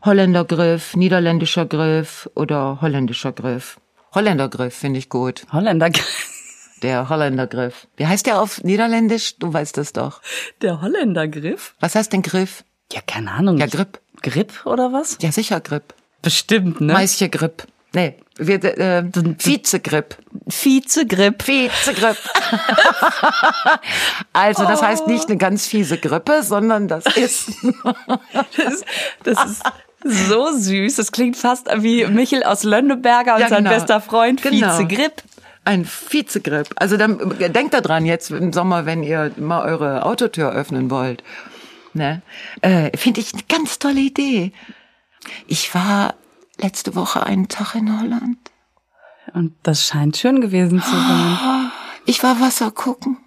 [0.05, 3.79] Holländergriff, niederländischer Griff oder holländischer Griff.
[4.15, 5.47] Holländergriff finde ich gut.
[5.53, 5.91] Holländer,
[6.83, 7.87] Der Holländergriff.
[7.97, 9.37] Wie heißt der auf Niederländisch?
[9.39, 10.21] Du weißt es doch.
[10.61, 11.75] der Holländer-Griff?
[11.81, 12.65] Was heißt denn Griff?
[12.93, 13.59] Ja, keine Ahnung.
[13.59, 14.01] Ja, Grip.
[14.23, 15.19] Grip oder was?
[15.21, 15.95] Ja, sicher Grip.
[16.23, 16.93] Bestimmt, ne?
[16.93, 17.65] Maische Grip.
[17.95, 20.17] Nee, wir, äh, Vizegrip.
[20.49, 21.47] Vize-Grip.
[21.47, 22.17] Vizegrip.
[24.33, 27.51] also, das heißt nicht eine ganz fiese Grippe, sondern das ist
[28.57, 28.85] Das ist,
[29.25, 29.63] das ist
[30.05, 30.97] so süß.
[30.97, 33.77] Das klingt fast wie Michel aus Lönneberger und Ja, sein genau.
[33.77, 34.77] bester Freund Genau.
[34.79, 35.23] Vize-Grip.
[35.65, 36.69] Ein Vizegrip.
[36.75, 41.23] Also dann denkt da dran jetzt im Sommer, wenn ihr mal eure Autotür öffnen wollt.
[41.95, 42.21] Ne?
[42.63, 44.53] Äh, Finde ich eine ganz tolle Idee.
[45.47, 46.15] Ich war
[46.61, 48.39] letzte Woche einen Tag in Holland.
[49.35, 51.39] Und das scheint schön gewesen zu sein.
[52.05, 53.19] Ich war Wasser gucken.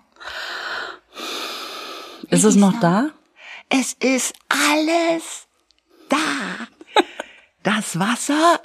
[2.30, 3.10] Ist es noch da?
[3.70, 5.45] Es ist alles
[6.16, 7.02] da.
[7.64, 8.62] Das Wasser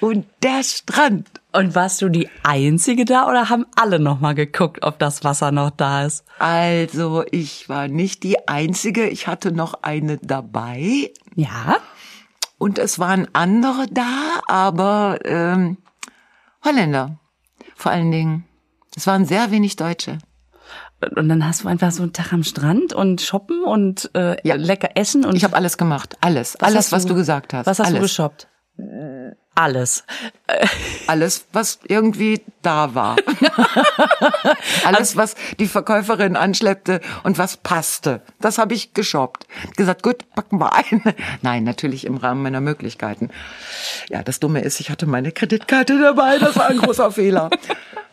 [0.00, 1.28] und der Strand.
[1.52, 5.50] Und warst du die Einzige da oder haben alle noch mal geguckt, ob das Wasser
[5.50, 6.24] noch da ist?
[6.38, 9.08] Also, ich war nicht die Einzige.
[9.08, 11.10] Ich hatte noch eine dabei.
[11.34, 11.78] Ja.
[12.58, 15.78] Und es waren andere da, aber ähm,
[16.64, 17.18] Holländer
[17.78, 18.44] vor allen Dingen.
[18.96, 20.18] Es waren sehr wenig Deutsche.
[21.14, 24.56] Und dann hast du einfach so einen Tag am Strand und shoppen und äh, Ja.
[24.56, 27.66] lecker essen und Ich habe alles gemacht, alles, Was alles, hast was du gesagt hast.
[27.66, 27.98] Was hast alles.
[27.98, 28.48] du geshoppt?
[29.54, 30.04] Alles.
[31.08, 33.16] Alles, was irgendwie da war.
[34.84, 38.22] Alles, was die Verkäuferin anschleppte und was passte.
[38.40, 39.46] Das habe ich geshoppt.
[39.76, 41.02] Gesagt, gut, packen wir ein.
[41.42, 43.30] Nein, natürlich im Rahmen meiner Möglichkeiten.
[44.08, 46.38] Ja, das Dumme ist, ich hatte meine Kreditkarte dabei.
[46.38, 47.50] Das war ein großer Fehler.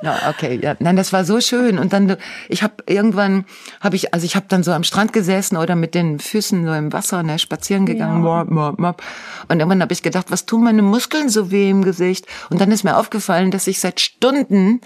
[0.02, 0.60] Ja, okay.
[0.62, 1.80] Ja, nein, das war so schön.
[1.80, 2.18] Und dann,
[2.50, 3.46] ich habe irgendwann,
[3.80, 6.74] habe ich, also ich habe dann so am Strand gesessen oder mit den Füßen so
[6.74, 8.22] im Wasser, ne, spazieren gegangen.
[8.22, 9.02] Mop, mop, mop.
[9.48, 12.28] Und irgendwann habe ich gedacht, was tun meine Muskeln so weh im Gesicht?
[12.50, 14.82] Und dann ist mir aufgefallen, dass ich seit Stunden,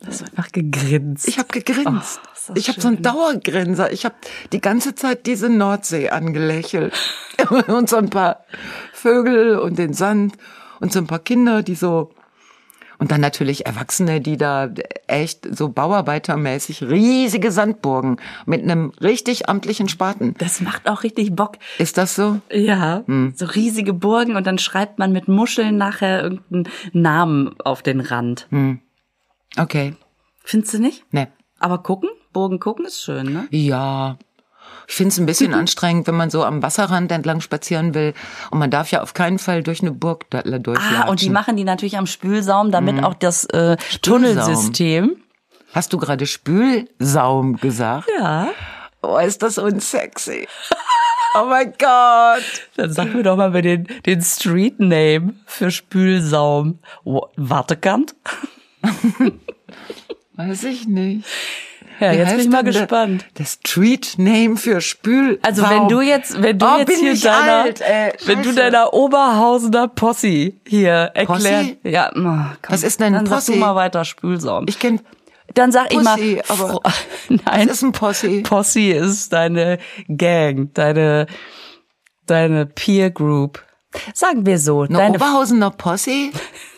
[0.00, 1.28] Das war einfach gegrinst.
[1.28, 2.20] ich habe gegrinst.
[2.48, 3.92] Oh, ich habe so einen Dauergrinser.
[3.92, 4.16] Ich habe
[4.52, 6.94] die ganze Zeit diese Nordsee angelächelt.
[7.68, 8.44] und so ein paar
[8.92, 10.36] Vögel und den Sand
[10.80, 12.10] und so ein paar Kinder, die so
[12.98, 14.70] und dann natürlich Erwachsene, die da
[15.06, 20.34] echt so bauarbeitermäßig riesige Sandburgen mit einem richtig amtlichen Spaten.
[20.38, 21.56] das macht auch richtig Bock.
[21.78, 22.40] Ist das so?
[22.50, 23.32] Ja, Hm.
[23.36, 28.46] so riesige Burgen und dann schreibt man mit Muscheln nachher irgendeinen Namen auf den Rand.
[28.50, 28.80] Hm.
[29.56, 29.94] Okay.
[30.42, 31.04] Findest du nicht?
[31.12, 31.28] Ne.
[31.58, 33.46] Aber gucken, Burgen gucken ist schön, ne?
[33.50, 34.18] Ja.
[34.86, 38.14] Ich finde es ein bisschen anstrengend, wenn man so am Wasserrand entlang spazieren will.
[38.50, 40.96] Und man darf ja auf keinen Fall durch eine Burg durchlatschen.
[41.02, 43.04] Ah, und die machen die natürlich am Spülsaum, damit Hm.
[43.04, 45.16] auch das äh, Tunnelsystem.
[45.72, 48.08] Hast du gerade Spülsaum gesagt?
[48.18, 48.48] Ja.
[49.02, 50.46] Oh, ist das unsexy.
[51.36, 52.44] Oh mein Gott.
[52.76, 56.78] Dann sag mir doch mal den, den Street Name für Spülsaum.
[57.04, 58.14] Wattekant?
[60.36, 61.26] Weiß ich nicht.
[62.00, 63.24] Ja, Wie jetzt bin ich mal gespannt.
[63.38, 65.38] Der Street Name für Spül.
[65.42, 67.82] Also wenn du jetzt, wenn du Oh, jetzt hier deiner, alt,
[68.26, 71.76] wenn du deiner Oberhausener Posse hier erklärt, Posse?
[71.84, 73.46] ja, oh, komm, Was ist denn dann Posse?
[73.46, 74.66] sag du mal weiter Spülsaum.
[74.68, 75.00] Ich kenn
[75.54, 76.80] dann sag ich mal, Pussy, aber
[77.28, 78.42] nein, was ist ein Posse?
[78.42, 79.78] Posse ist deine
[80.08, 81.26] Gang, deine,
[82.26, 83.62] deine Peer Group.
[84.14, 86.30] Sagen wir so, eine deine, Oberhausener Posse?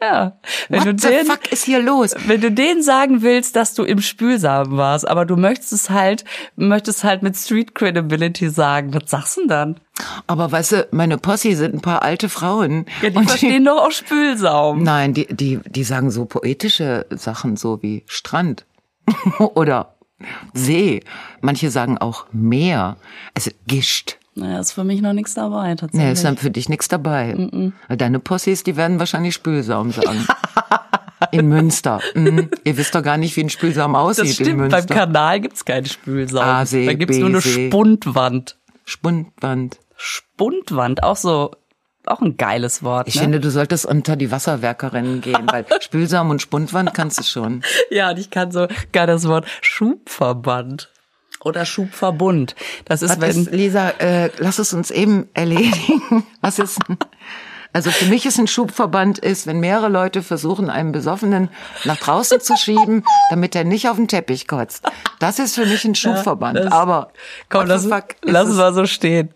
[0.00, 2.14] ja, wenn du What the den, fuck ist hier los?
[2.26, 6.24] wenn du denen sagen willst, dass du im Spülsamen warst, aber du möchtest es halt,
[6.56, 9.80] möchtest halt mit Street Credibility sagen, was sagst du denn dann?
[10.26, 12.86] Aber weißt du, meine Posse sind ein paar alte Frauen.
[13.02, 14.82] Ja, die Und verstehen doch auch Spülsaum.
[14.82, 18.64] Nein, die, die, die sagen so poetische Sachen, so wie Strand
[19.38, 19.94] oder
[20.52, 21.02] See.
[21.40, 22.96] Manche sagen auch Meer.
[23.34, 24.18] Also Gischt.
[24.38, 26.06] Naja, ist für mich noch nichts dabei, tatsächlich.
[26.06, 27.72] Nee, ist dann für dich nichts dabei.
[27.88, 30.26] Deine Possis, die werden wahrscheinlich Spülsaum sagen.
[31.32, 32.00] In Münster.
[32.14, 32.48] Mhm.
[32.64, 34.82] Ihr wisst doch gar nicht, wie ein Spülsaum aussieht das in stimmt, Münster.
[34.82, 36.42] beim Kanal gibt's keinen Spülsaum.
[36.42, 37.68] A, See, da gibt's B, nur eine See.
[37.68, 38.56] Spundwand.
[38.84, 39.78] Spundwand.
[39.96, 41.50] Spundwand, auch so,
[42.06, 43.08] auch ein geiles Wort.
[43.08, 43.22] Ich ne?
[43.22, 47.62] finde, du solltest unter die Wasserwerkerinnen gehen, weil Spülsaum und Spundwand kannst du schon.
[47.90, 50.90] Ja, und ich kann so gar das Wort Schubverband.
[51.44, 52.54] Oder Schubverbund.
[52.84, 53.30] Das ist, Was wenn.
[53.42, 56.24] ist, Lisa, äh, lass es uns eben erledigen.
[56.40, 56.78] Was ist,
[57.72, 61.48] also für mich ist ein Schubverband ist, wenn mehrere Leute versuchen, einen Besoffenen
[61.84, 64.84] nach draußen zu schieben, damit er nicht auf den Teppich kotzt.
[65.20, 66.58] Das ist für mich ein Schubverband.
[66.58, 67.12] das- Aber
[67.50, 67.84] Komm, lass,
[68.22, 68.56] lass es es?
[68.56, 69.30] mal so stehen.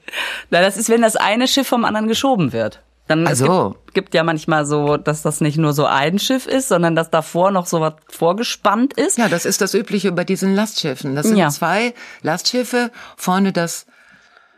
[0.50, 2.80] Na, das ist, wenn das eine Schiff vom anderen geschoben wird.
[3.08, 6.46] Dann Ach es gibt, gibt ja manchmal so, dass das nicht nur so ein Schiff
[6.46, 9.18] ist, sondern dass davor noch so was vorgespannt ist.
[9.18, 11.14] Ja, das ist das Übliche bei diesen Lastschiffen.
[11.16, 11.48] Das sind Ja.
[11.50, 13.86] zwei Lastschiffe, vorne das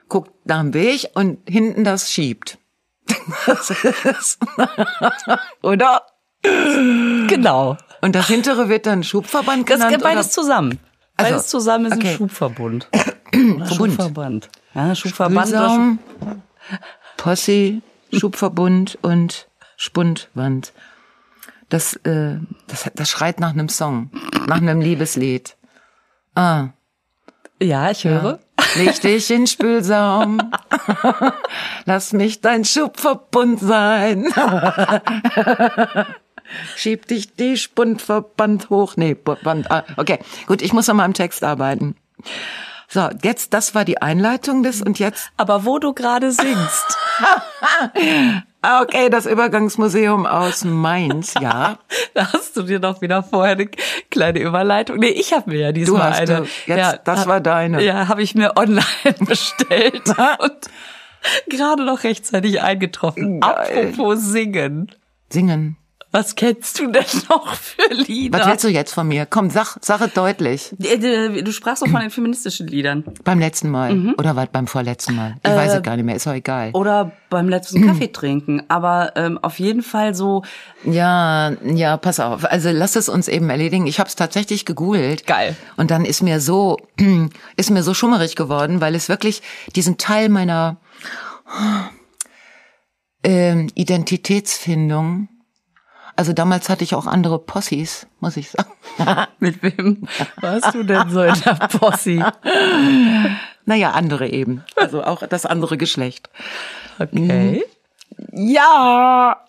[0.09, 2.59] guckt nach dem Weg und hinten das schiebt.
[3.46, 4.38] Das ist,
[5.62, 6.02] oder?
[6.42, 7.76] Genau.
[8.02, 9.94] Und das hintere wird dann Schubverband Das genannt.
[9.94, 10.33] geht beides oder?
[10.33, 10.78] zusammen.
[11.16, 12.11] Also, Beides zusammen ist okay.
[12.11, 12.88] ein Schubverbund.
[13.33, 13.68] Verbund.
[13.74, 14.48] Schubverband.
[14.74, 15.98] Ja, Schubverband Spülsaum,
[17.16, 17.80] Posse,
[18.12, 20.72] Schubverbund und Spundwand.
[21.68, 22.36] Das, äh,
[22.66, 24.10] das, das schreit nach einem Song,
[24.46, 25.56] nach einem Liebeslied.
[26.34, 26.68] Ah,
[27.60, 28.38] Ja, ich höre.
[28.76, 30.38] leg dich in Spülsaum,
[31.86, 34.26] lass mich dein Schubverbund sein.
[36.76, 38.94] Schieb dich die Spundverband hoch.
[38.96, 39.70] Nee, Band.
[39.70, 41.96] Ah, okay, gut, ich muss an meinem Text arbeiten.
[42.88, 46.98] So, jetzt, das war die Einleitung des und jetzt Aber wo du gerade singst.
[48.81, 51.79] Okay, das Übergangsmuseum aus Mainz, ja.
[52.14, 53.66] Da hast du dir doch wieder vorher eine
[54.11, 54.96] kleine Überleitung.
[54.96, 56.40] Nee, ich habe mir ja diesmal Du hast eine.
[56.40, 56.46] du.
[56.72, 57.83] Jetzt, das hab- war deine.
[57.85, 58.85] Ja, habe ich mir online
[59.20, 60.03] bestellt
[60.38, 60.70] und
[61.50, 63.40] gerade noch rechtzeitig eingetroffen.
[63.40, 63.90] Geil.
[63.94, 64.90] Apropos singen.
[65.31, 65.77] Singen.
[66.14, 68.38] Was kennst du denn noch für Lieder?
[68.38, 69.27] Was willst du jetzt von mir?
[69.27, 70.72] Komm, sag, sag es deutlich.
[70.81, 73.03] Äh, Du du sprachst doch von den feministischen Liedern.
[73.24, 73.92] Beim letzten Mal.
[73.96, 74.14] Mhm.
[74.16, 75.35] Oder was beim vorletzten Mal?
[75.44, 76.70] Ich weiß es gar nicht mehr, ist auch egal.
[76.72, 78.62] Oder beim letzten Kaffee trinken.
[78.68, 80.44] Aber ähm, auf jeden Fall so
[80.85, 82.44] Ja, ja, pass auf.
[82.44, 83.88] Also lass es uns eben erledigen.
[83.88, 85.27] Ich habe es tatsächlich gegoogelt.
[85.27, 85.57] Geil.
[85.77, 86.77] Und dann ist mir so,
[87.57, 89.42] ist mir so schummerig geworden, weil es wirklich
[89.74, 90.77] diesen Teil meiner
[93.24, 95.29] ähm, Identitätsfindung,
[96.16, 98.70] also damals hatte ich auch andere Possis, muss ich sagen.
[99.38, 100.07] Mit wem
[100.40, 102.33] warst du denn so in der Posse?
[103.66, 104.64] Naja, andere eben.
[104.77, 106.29] Also auch das andere Geschlecht.
[106.98, 107.64] Okay.
[108.33, 109.40] Ja.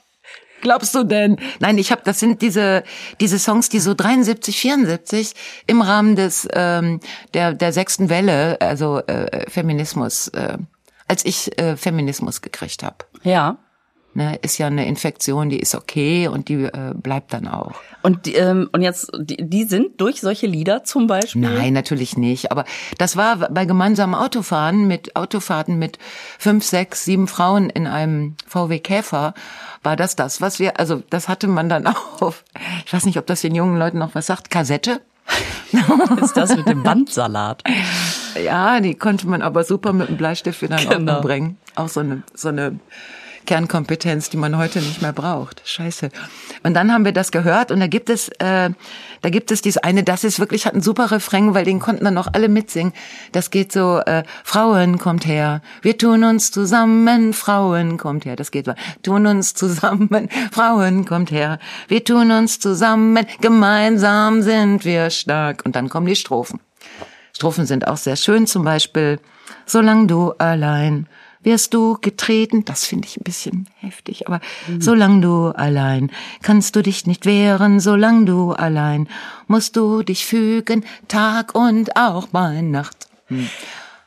[0.61, 1.37] Glaubst du denn?
[1.59, 2.83] Nein, ich habe, das sind diese
[3.19, 5.33] diese Songs, die so 73, 74
[5.67, 6.99] im Rahmen des ähm,
[7.33, 10.57] der der sechsten Welle, also äh, Feminismus, äh,
[11.07, 12.97] als ich äh, Feminismus gekriegt habe.
[13.23, 13.57] Ja.
[14.17, 17.73] Ne, ist ja eine Infektion, die ist okay und die äh, bleibt dann auch.
[18.01, 21.41] Und, ähm, und jetzt, die, die sind durch solche Lieder zum Beispiel?
[21.41, 22.49] Nein, natürlich nicht.
[22.49, 22.63] Aber
[22.97, 25.99] das war bei gemeinsamen Autofahren mit Autofahrten mit
[26.39, 29.33] fünf, sechs, sieben Frauen in einem VW Käfer
[29.83, 31.85] war das das, was wir, also das hatte man dann
[32.21, 32.45] auf,
[32.85, 35.01] ich weiß nicht, ob das den jungen Leuten noch was sagt, Kassette.
[36.21, 37.63] ist das mit dem Bandsalat?
[38.41, 41.19] Ja, die konnte man aber super mit dem Bleistift wieder Genau.
[41.19, 41.57] Bringen.
[41.75, 42.79] Auch so eine, so eine
[43.45, 45.61] Kernkompetenz, die man heute nicht mehr braucht.
[45.65, 46.09] Scheiße.
[46.63, 48.69] Und dann haben wir das gehört und da gibt es, äh,
[49.21, 52.05] da gibt es dieses eine, das ist wirklich, hat einen super Refrain, weil den konnten
[52.05, 52.93] dann auch alle mitsingen.
[53.31, 58.35] Das geht so, äh, Frauen kommt her, wir tun uns zusammen, Frauen kommt her.
[58.35, 64.85] Das geht so, tun uns zusammen, Frauen kommt her, wir tun uns zusammen, gemeinsam sind
[64.85, 65.63] wir stark.
[65.65, 66.59] Und dann kommen die Strophen.
[67.33, 69.19] Strophen sind auch sehr schön, zum Beispiel,
[69.65, 71.07] solang du allein
[71.45, 74.41] wirst du getreten, das finde ich ein bisschen heftig, aber
[74.79, 79.07] solang du allein kannst du dich nicht wehren, solang du allein
[79.47, 83.07] musst du dich fügen, Tag und auch bei Nacht.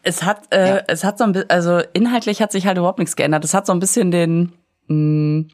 [0.02, 3.16] Es hat, äh, es hat so ein bisschen, also inhaltlich hat sich halt überhaupt nichts
[3.16, 3.44] geändert.
[3.44, 4.52] Es hat so ein bisschen den,
[4.88, 5.46] mh,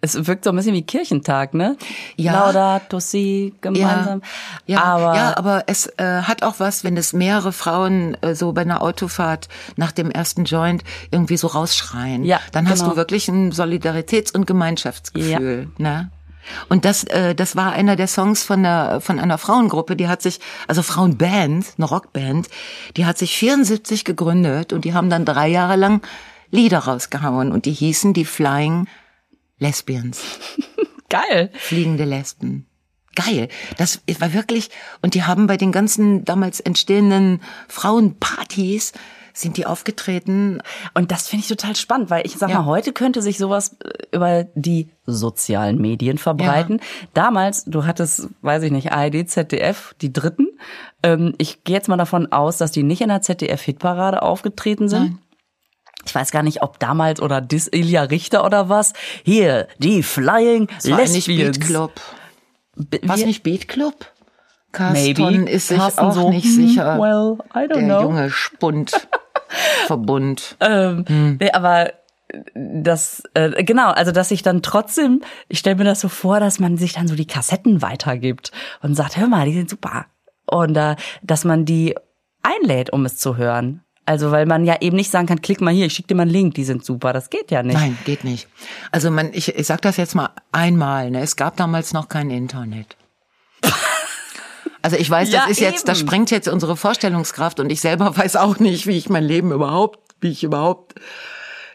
[0.00, 1.76] es wirkt so ein bisschen wie Kirchentag, ne?
[2.16, 2.32] Ja.
[2.32, 4.22] Laudato si, gemeinsam.
[4.66, 8.52] Ja, aber, ja, aber es äh, hat auch was, wenn es mehrere Frauen äh, so
[8.52, 12.24] bei einer Autofahrt nach dem ersten Joint irgendwie so rausschreien.
[12.24, 12.92] Ja, dann hast genau.
[12.92, 15.70] du wirklich ein Solidaritäts- und Gemeinschaftsgefühl.
[15.78, 16.10] Ne?
[16.68, 20.22] Und das, äh, das war einer der Songs von einer, von einer Frauengruppe, die hat
[20.22, 22.48] sich, also Frauenband, eine Rockband,
[22.96, 26.02] die hat sich 74 gegründet und die haben dann drei Jahre lang
[26.50, 28.86] Lieder rausgehauen und die hießen die Flying
[29.58, 30.22] Lesbians
[31.08, 31.50] geil.
[31.54, 32.66] fliegende Lesben.
[33.14, 33.48] Geil.
[33.78, 34.68] Das war wirklich,
[35.00, 38.92] und die haben bei den ganzen damals entstehenden Frauenpartys,
[39.32, 40.60] sind die aufgetreten.
[40.94, 42.60] Und das finde ich total spannend, weil ich sag Ja.
[42.60, 46.80] mal, heute könnte sich sowas äh, über die sozialen Medien verbreiten.
[47.14, 50.48] Damals, du hattest, weiß ich nicht, ARD, ZDF, die dritten.
[51.02, 55.18] Ähm, ich gehe jetzt mal davon aus, dass die nicht in der ZDF-Hitparade aufgetreten sind.
[56.06, 58.92] Ich weiß gar nicht, ob damals oder Dis Ilja Richter oder was.
[59.24, 61.58] Hier, die Flying Das war Lesbians.
[61.58, 61.92] Beat Club.
[63.02, 63.94] Was nicht Beat Club?
[64.72, 65.50] Carston Maybe.
[65.50, 66.98] ist sich Carsten auch so, nicht hm, sicher.
[66.98, 68.02] well, I don't der know.
[68.02, 69.08] junge Spund.
[69.86, 70.56] Verbund.
[70.60, 71.04] Ähm,
[71.40, 71.92] nee, aber
[72.54, 76.58] das äh, genau, also dass ich dann trotzdem, ich stelle mir das so vor, dass
[76.58, 80.06] man sich dann so die Kassetten weitergibt und sagt, hör mal, die sind super.
[80.44, 81.94] Und äh, dass man die
[82.42, 83.82] einlädt, um es zu hören.
[84.06, 86.22] Also weil man ja eben nicht sagen kann, klick mal hier, ich schicke dir mal
[86.22, 87.12] einen Link, die sind super.
[87.12, 87.74] Das geht ja nicht.
[87.74, 88.48] Nein, geht nicht.
[88.92, 91.20] Also man, ich, ich sag das jetzt mal einmal, ne?
[91.20, 92.96] Es gab damals noch kein Internet.
[94.82, 96.06] Also ich weiß, das Ja, ist jetzt, das eben.
[96.08, 99.98] sprengt jetzt unsere Vorstellungskraft und ich selber weiß auch nicht, wie ich mein Leben überhaupt,
[100.20, 100.94] wie ich überhaupt,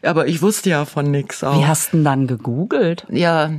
[0.02, 1.60] aber ich wusste ja von nix auch.
[1.60, 3.06] Wie hast du denn dann gegoogelt?
[3.10, 3.52] Ja,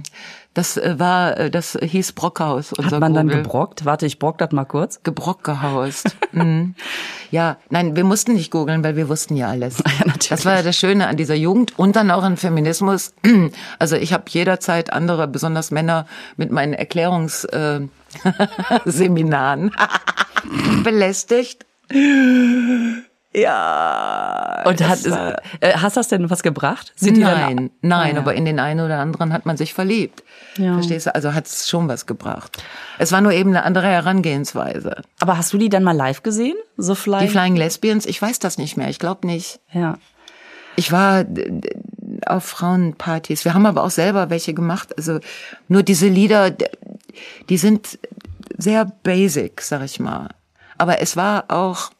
[0.55, 2.73] das äh, war, äh, das hieß Brockhaus.
[2.73, 3.43] Unser Hat man dann Google.
[3.43, 3.85] gebrockt?
[3.85, 5.03] Warte, ich brock das mal kurz.
[5.03, 6.17] Gebrockgehaust.
[6.33, 6.75] mhm.
[7.31, 9.79] Ja, nein, wir mussten nicht googeln, weil wir wussten ja alles.
[9.99, 10.29] Ja, natürlich.
[10.29, 13.15] Das war ja das Schöne an dieser Jugend und dann auch an Feminismus.
[13.79, 17.91] Also ich habe jederzeit andere, besonders Männer, mit meinen Erklärungsseminaren
[19.71, 21.65] äh, belästigt.
[23.35, 24.63] Ja.
[24.67, 25.05] Und hat,
[25.61, 26.93] äh, hast das denn was gebracht?
[26.97, 28.19] Sind die dann- Nein, nein, Ah, ja.
[28.19, 30.23] aber in den einen oder anderen hat man sich verliebt.
[30.59, 30.75] Ja.
[30.75, 31.15] Verstehst du?
[31.15, 32.63] Also hat es schon was gebracht.
[32.99, 35.03] Es war nur eben eine andere Herangehensweise.
[35.21, 36.57] Aber hast du die dann mal live gesehen?
[36.77, 37.29] So Die fly?
[37.29, 39.61] Flying Lesbians, ich weiß das nicht mehr, ich glaube nicht.
[39.73, 39.97] Ja.
[40.77, 41.25] Ich war
[42.27, 43.45] auf Frauenpartys.
[43.45, 44.97] Wir haben aber auch selber welche gemacht.
[44.97, 45.21] Also
[45.69, 46.51] nur diese Lieder,
[47.49, 47.99] die sind
[48.59, 50.29] sehr basic, sag ich mal.
[50.79, 51.91] Aber es war auch,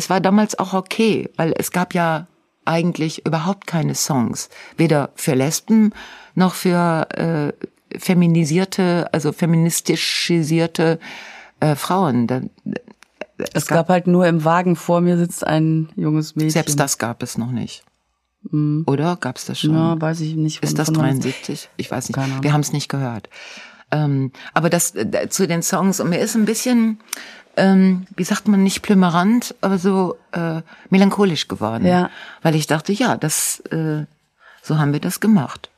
[0.00, 2.26] es war damals auch okay, weil es gab ja
[2.64, 4.48] eigentlich überhaupt keine Songs.
[4.78, 5.92] Weder für Lesben
[6.34, 10.98] noch für äh, feminisierte, also feministischisierte
[11.60, 12.26] äh, Frauen.
[12.26, 12.40] Da,
[13.52, 16.50] Es gab halt nur im Wagen vor mir sitzt ein junges Mädchen.
[16.50, 17.84] selbst das gab es noch nicht.
[18.86, 19.74] Oder gab es das schon?
[19.74, 20.62] Ja, weiß ich nicht.
[20.62, 21.68] Ist das von wann 73?
[21.76, 22.16] Ich weiß nicht.
[22.16, 22.42] Keine.
[22.42, 23.28] Wir haben es nicht gehört.
[23.92, 27.00] Ähm, aber das äh, zu den Songs und mir ist ein bisschen,
[27.56, 31.86] ähm, wie sagt man, nicht plümerant, aber so äh, melancholisch geworden.
[31.86, 32.10] Ja.
[32.42, 34.04] Weil ich dachte, ja, das äh,
[34.62, 35.70] so haben wir das gemacht.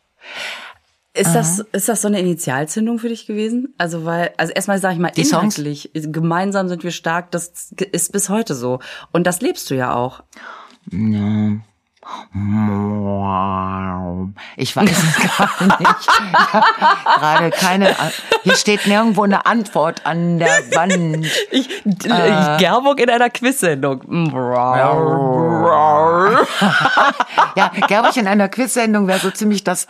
[1.15, 3.75] Ist das, ist das so eine Initialzündung für dich gewesen?
[3.77, 5.59] Also, weil, also erstmal sage ich mal, Die Songs?
[5.59, 7.53] inhaltlich, gemeinsam sind wir stark, das
[7.93, 8.81] ist bis heute so.
[9.13, 10.23] Und das lebst du ja auch.
[14.57, 15.97] Ich weiß es gerade nicht.
[16.01, 16.67] Ich habe
[17.21, 17.97] gerade keine.
[18.43, 21.27] Hier steht nirgendwo eine Antwort an der Wand.
[21.51, 21.99] Ich, ich
[22.59, 24.03] Gerburg in einer Quiz-Sendung.
[27.55, 29.87] Ja, Gerberch in einer Quizsendung wäre so ziemlich das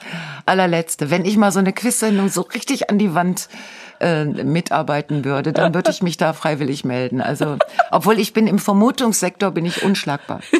[0.47, 1.11] allerletzte.
[1.11, 3.49] Wenn ich mal so eine Quizsendung so richtig an die Wand
[4.01, 7.21] äh, mitarbeiten würde, dann würde ich mich da freiwillig melden.
[7.21, 7.59] Also,
[7.93, 10.41] obwohl ich bin im Vermutungssektor, bin ich unschlagbar.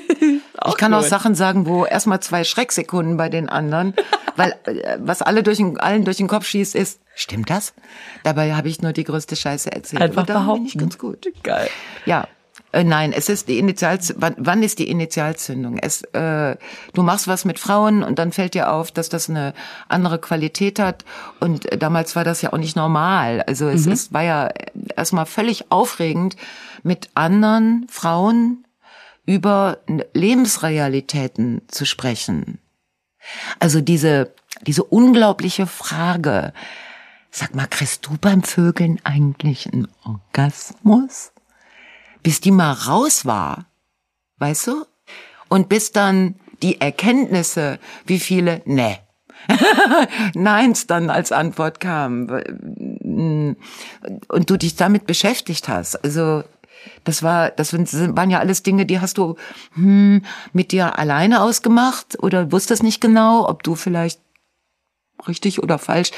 [0.69, 1.09] ich kann auch gut.
[1.09, 3.95] Sachen sagen, wo erstmal zwei Schrecksekunden bei den anderen,
[4.37, 7.75] weil äh, was alle durch den, allen durch den Kopf schießt, ist, stimmt das?
[8.25, 10.03] Dabei habe ich nur die größte Scheiße erzählt.
[10.03, 10.67] Einfach da bin behaupten.
[10.67, 11.27] ich ganz gut.
[11.43, 11.69] Geil.
[12.07, 12.27] Ja.
[12.73, 14.23] Äh, nein, es ist die Initialzündung.
[14.23, 15.79] Wann, wann ist die Initialzündung?
[15.79, 16.57] Es, äh,
[16.95, 19.53] du machst was mit Frauen und dann fällt dir auf, dass das eine
[19.89, 21.05] andere Qualität hat.
[21.41, 23.43] Und äh, damals war das ja auch nicht normal.
[23.47, 24.49] Also es, es war ja
[24.97, 26.37] erstmal völlig aufregend,
[26.83, 28.65] mit anderen Frauen
[29.27, 29.79] über
[30.15, 32.59] Lebensrealitäten zu sprechen.
[33.59, 34.35] Also diese,
[34.67, 36.53] diese unglaubliche Frage,
[37.31, 41.33] sag mal, kriegst du beim Vögeln eigentlich einen Orgasmus?
[42.23, 43.67] Bis die mal raus war,
[44.39, 44.85] weißt du?
[45.49, 48.99] Und bis dann die Erkenntnisse, wie viele, ne.
[50.35, 52.29] Neins dann als Antwort kam.
[53.09, 53.57] Und
[54.51, 55.97] du dich damit beschäftigt hast.
[56.05, 56.45] Also,
[57.05, 59.37] das war, das waren ja alles Dinge, die hast du
[59.75, 64.21] hm, mit dir alleine ausgemacht oder wusstest nicht genau, ob du vielleicht
[65.27, 66.11] richtig oder falsch,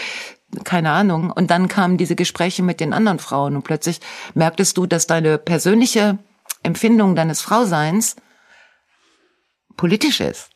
[0.64, 1.30] keine Ahnung.
[1.30, 4.00] Und dann kamen diese Gespräche mit den anderen Frauen und plötzlich
[4.34, 6.18] merktest du, dass deine persönliche
[6.62, 8.16] Empfindung deines Frauseins
[9.76, 10.50] politisch ist.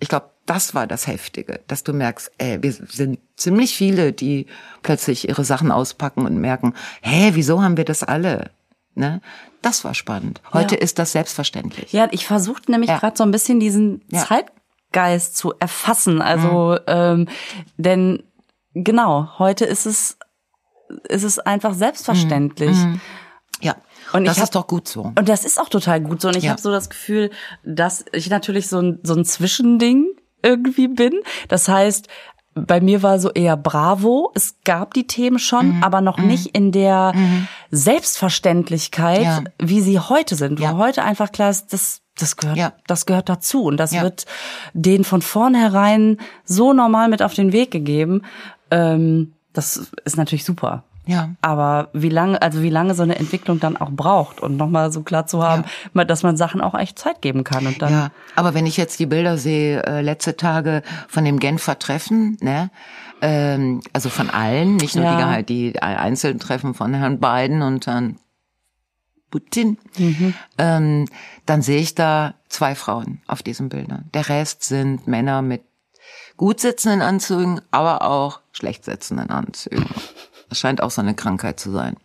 [0.00, 4.46] Ich glaube, das war das Heftige, dass du merkst, ey, wir sind ziemlich viele, die
[4.82, 8.50] plötzlich ihre Sachen auspacken und merken, hä, wieso haben wir das alle?
[8.94, 9.20] Ne?
[9.62, 10.40] Das war spannend.
[10.52, 10.80] Heute Ja.
[10.82, 11.92] ist das selbstverständlich.
[11.92, 12.98] Ja, ich versuche nämlich Ja.
[12.98, 14.24] gerade so ein bisschen diesen Ja.
[14.26, 16.20] Zeitgeist zu erfassen.
[16.20, 17.28] Also, ähm,
[17.76, 18.22] denn
[18.74, 20.18] genau, heute ist es,
[21.08, 22.76] ist es einfach selbstverständlich.
[23.62, 23.76] Ja,
[24.12, 25.02] Und das hab- ist doch gut so.
[25.16, 26.28] Und das ist auch total gut so.
[26.28, 26.50] Und ich Ja.
[26.50, 27.30] habe so das Gefühl,
[27.64, 30.06] dass ich natürlich so ein, so ein Zwischending
[30.42, 31.12] irgendwie bin.
[31.48, 32.08] Das heißt,
[32.54, 34.30] bei mir war so eher Bravo.
[34.34, 35.82] Es gab die Themen schon, Mhm.
[35.84, 37.12] aber noch nicht in der
[37.70, 39.42] Selbstverständlichkeit, Ja.
[39.58, 40.58] wie sie heute sind.
[40.60, 40.76] Wo Ja.
[40.76, 42.72] heute einfach klar ist, das, das gehört, Ja.
[42.86, 43.64] das gehört dazu.
[43.64, 44.26] Und das wird
[44.74, 48.22] denen von vornherein so normal mit auf den Weg gegeben.
[48.70, 50.84] Ähm, das ist natürlich super.
[51.04, 51.30] Ja.
[51.40, 55.02] Aber wie lange, also wie lange so eine Entwicklung dann auch braucht und nochmal so
[55.02, 57.92] klar zu haben, mal, dass man Sachen auch echt Zeit geben kann und dann.
[57.92, 62.36] Ja, aber wenn ich jetzt die Bilder sehe, äh, letzte Tage von dem Genfer Treffen,
[62.40, 62.70] ne,
[63.20, 65.42] ähm, also von allen, nicht nur Ja.
[65.42, 68.18] die, die einzelnen Treffen von Herrn Biden und Herrn
[69.30, 70.34] Putin, Mhm.
[70.58, 71.08] ähm,
[71.46, 74.08] dann sehe ich da zwei Frauen auf diesen Bildern.
[74.14, 75.62] Der Rest sind Männer mit
[76.36, 79.86] gut sitzenden Anzügen, aber auch schlecht sitzenden Anzügen.
[80.52, 81.96] Das scheint auch so eine Krankheit zu sein.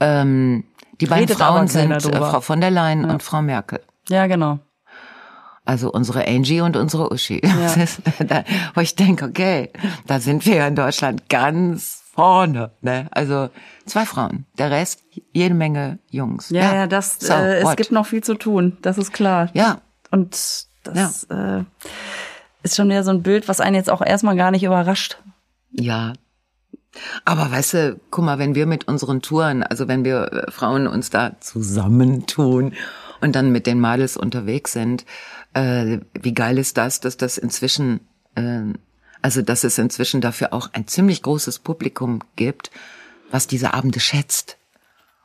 [0.00, 0.64] Ähm,
[1.00, 2.00] die beiden Redet aber Frauen sind äh.
[2.18, 3.80] Frau von der Leyen und Frau Merkel.
[4.10, 4.58] Ja, genau.
[5.64, 7.38] Also unsere Angie und unsere Uschi.
[7.82, 9.72] Ist, da, wo ich denke, okay,
[10.06, 12.72] da sind wir ja in Deutschland ganz vorne.
[12.82, 13.08] Ne?
[13.12, 13.48] Also
[13.86, 15.00] zwei Frauen, der Rest
[15.32, 16.50] jede Menge Jungs.
[16.50, 19.48] Ja, ja, das, so, äh, es gibt noch viel zu tun, das ist klar.
[19.54, 21.64] Ja, Und das äh,
[22.62, 25.16] ist schon wieder so ein Bild, was einen jetzt auch erstmal gar nicht überrascht.
[25.72, 26.12] ja.
[27.24, 30.86] Aber weißt du, guck mal, wenn wir mit unseren Touren, also wenn wir äh, Frauen
[30.86, 32.74] uns da zusammentun
[33.20, 35.04] und dann mit den Mädels unterwegs sind,
[35.54, 38.00] äh, wie geil ist das, dass das inzwischen,
[38.34, 38.62] äh,
[39.22, 42.70] also dass es inzwischen dafür auch ein ziemlich großes Publikum gibt,
[43.30, 44.56] was diese Abende schätzt.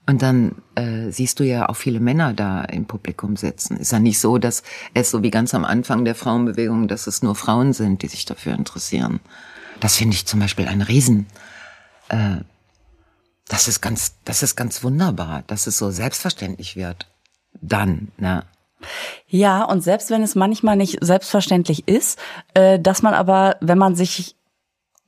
[0.07, 3.77] Und dann äh, siehst du ja auch viele Männer da im Publikum sitzen.
[3.77, 4.61] Ist ja nicht so, dass
[4.93, 8.25] es so wie ganz am Anfang der Frauenbewegung, dass es nur Frauen sind, die sich
[8.25, 9.19] dafür interessieren.
[9.79, 11.25] Das finde ich zum Beispiel ein Riesen.
[12.09, 12.37] Äh,
[13.47, 17.07] das ist ganz, das ist ganz wunderbar, dass es so selbstverständlich wird.
[17.61, 18.43] Dann, ne?
[19.27, 22.19] Ja, und selbst wenn es manchmal nicht selbstverständlich ist,
[22.53, 24.35] äh, dass man aber, wenn man sich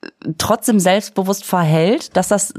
[0.02, 2.54] äh, trotzdem selbstbewusst verhält, dass das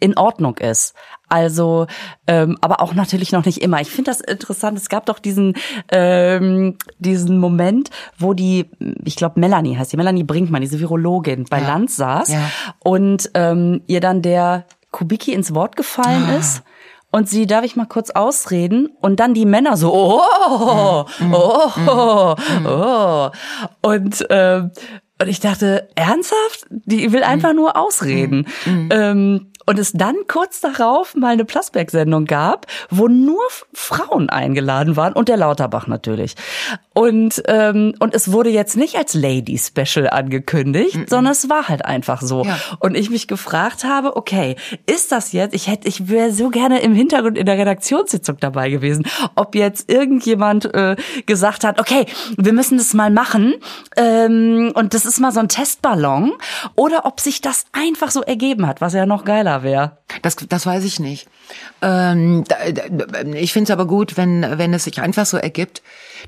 [0.00, 0.94] in Ordnung ist.
[1.34, 1.86] Also,
[2.28, 3.80] ähm, aber auch natürlich noch nicht immer.
[3.80, 4.78] Ich finde das interessant.
[4.78, 5.54] Es gab doch diesen
[5.90, 8.70] ähm, diesen Moment, wo die,
[9.04, 11.66] ich glaube Melanie heißt die Melanie Brinkmann, diese Virologin bei Ja.
[11.68, 12.50] Land saß Ja.
[12.78, 16.36] und ähm, ihr dann der Kubicki ins Wort gefallen Ah.
[16.36, 16.62] ist.
[17.10, 18.88] Und sie, darf ich mal kurz ausreden?
[19.00, 21.32] Und dann die Männer so, oh, Mm.
[21.34, 22.34] oh,
[22.66, 23.30] oh.
[23.82, 24.70] Und, ähm,
[25.20, 26.66] und ich dachte, ernsthaft?
[26.70, 27.56] Die will einfach Mm.
[27.56, 28.46] nur ausreden.
[28.66, 33.42] Ähm, und es dann kurz darauf mal eine Plasberg-Sendung gab, wo nur
[33.72, 36.34] Frauen eingeladen waren und der Lauterbach natürlich.
[36.94, 42.22] Und, ähm, und es wurde jetzt nicht als Lady-Special angekündigt, sondern es war halt einfach
[42.22, 42.44] so.
[42.44, 42.56] Ja.
[42.78, 44.56] Und ich mich gefragt habe, okay,
[44.86, 48.70] ist das jetzt, ich hätte, ich wäre so gerne im Hintergrund in der Redaktionssitzung dabei
[48.70, 50.96] gewesen, ob jetzt irgendjemand äh,
[51.26, 52.06] gesagt hat, okay,
[52.36, 53.54] wir müssen das mal machen
[53.96, 56.32] ähm, und das ist mal so ein Testballon
[56.76, 59.98] oder ob sich das einfach so ergeben hat, was ja noch geiler wäre.
[60.22, 61.28] Das, das weiß ich nicht.
[61.82, 62.44] Ähm,
[63.34, 65.82] ich finde es aber gut, wenn, wenn es sich einfach so ergibt,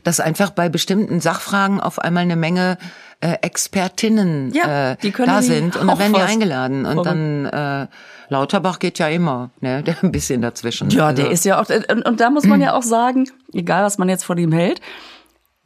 [0.05, 2.79] dass einfach bei bestimmten Sachfragen auf einmal eine Menge
[3.21, 6.85] äh, Expertinnen Ja, äh, da sind und dann werden die eingeladen.
[6.85, 7.07] Und Verrückt.
[7.07, 7.87] dann äh,
[8.29, 9.83] Lauterbach geht ja immer, ne?
[9.87, 10.91] Der ein bisschen dazwischen.
[10.91, 13.85] Ja, Also, der ist ja auch, und, und da muss man ja auch sagen, egal
[13.85, 14.81] was man jetzt von ihm hält,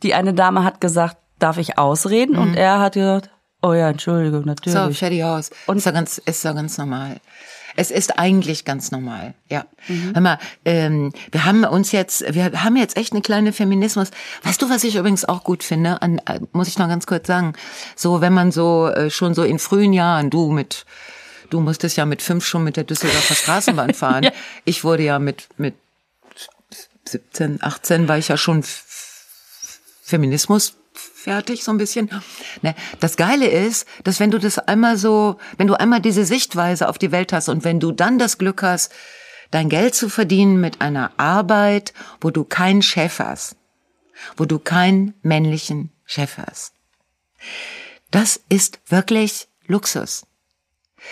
[0.02, 2.36] die eine Dame hat gesagt, darf ich ausreden?
[2.36, 3.30] Und er hat gesagt,
[3.62, 4.98] oh ja, Entschuldigung, So, natürlich.
[4.98, 5.50] fertig aus.
[5.66, 7.20] Und ist ja ganz, ist ja ganz normal.
[7.76, 9.64] Es ist eigentlich ganz normal, ja.
[9.86, 14.10] Hör mal, ähm, wir haben uns jetzt, wir haben jetzt echt eine kleine Feminismus.
[14.42, 16.02] Weißt du, was ich übrigens auch gut finde?
[16.02, 17.54] An, äh, muss ich noch ganz kurz sagen.
[17.94, 20.84] So, wenn man so äh, schon so in frühen Jahren, du mit,
[21.48, 24.28] du musstest ja mit fünf schon mit der Düsseldorfer Straßenbahn fahren.
[24.64, 25.74] Ich wurde ja mit mit
[27.04, 28.64] 17, 18 war ich ja schon
[30.02, 30.74] Feminismus
[31.20, 32.10] fertig, so ein bisschen.
[32.62, 36.88] Ne, das Geile ist, dass wenn du das einmal so, wenn du einmal diese Sichtweise
[36.88, 38.92] auf die Welt hast und wenn du dann das Glück hast,
[39.50, 43.56] dein Geld zu verdienen mit einer Arbeit, wo du keinen Chef hast,
[44.36, 46.74] wo du keinen männlichen Chef hast.
[48.10, 50.26] Das ist wirklich Luxus.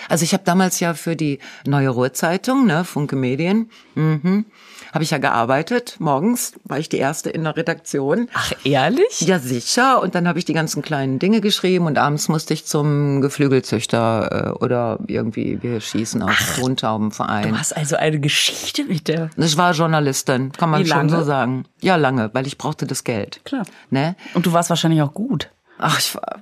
[0.09, 4.45] Also ich habe damals ja für die Neue Ruhrzeitung, ne, Funke Medien, mhm,
[4.93, 5.97] habe ich ja gearbeitet.
[5.99, 8.29] Morgens war ich die erste in der Redaktion.
[8.33, 9.21] Ach, ehrlich?
[9.21, 10.01] Ja, sicher.
[10.03, 14.55] Und dann habe ich die ganzen kleinen Dinge geschrieben und abends musste ich zum Geflügelzüchter
[14.59, 17.51] äh, oder irgendwie, wir schießen auf Tontaubenverein.
[17.51, 19.31] Du hast also eine Geschichte mit der.
[19.37, 21.11] Ich war Journalistin, kann man Wie schon lange?
[21.11, 21.65] so sagen.
[21.81, 23.41] Ja, lange, weil ich brauchte das Geld.
[23.45, 23.65] Klar.
[23.91, 24.17] Ne?
[24.35, 25.51] Und du warst wahrscheinlich auch gut.
[25.79, 26.41] Ach, ich war,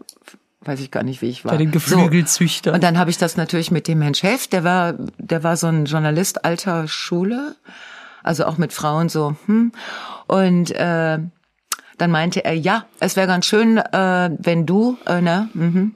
[0.62, 1.53] weiß ich gar nicht, wie ich war.
[1.53, 2.72] Bei den Geflügelzüchtern.
[2.72, 2.74] So.
[2.74, 5.68] Und dann habe ich das natürlich mit dem Herrn Chef, der war, der war so
[5.68, 7.57] ein Journalist alter Schule,
[8.27, 9.37] also auch mit Frauen so.
[9.47, 9.72] Hm.
[10.27, 11.18] Und äh,
[11.99, 15.95] dann meinte er, ja, es wäre ganz schön, äh, wenn du, äh, ne, mhm,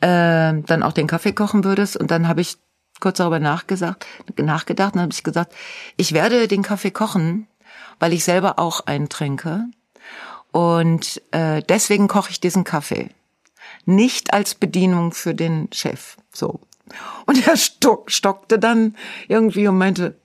[0.00, 1.96] äh, dann auch den Kaffee kochen würdest.
[1.96, 2.56] Und dann habe ich
[3.00, 4.06] kurz darüber nachgesagt,
[4.38, 5.54] nachgedacht und habe ich gesagt,
[5.96, 7.46] ich werde den Kaffee kochen,
[8.00, 9.64] weil ich selber auch einen trinke.
[10.52, 13.10] Und äh, deswegen koche ich diesen Kaffee.
[13.84, 16.16] Nicht als Bedienung für den Chef.
[16.32, 16.60] So.
[17.26, 18.96] Und er stock, stockte dann
[19.28, 20.16] irgendwie und meinte,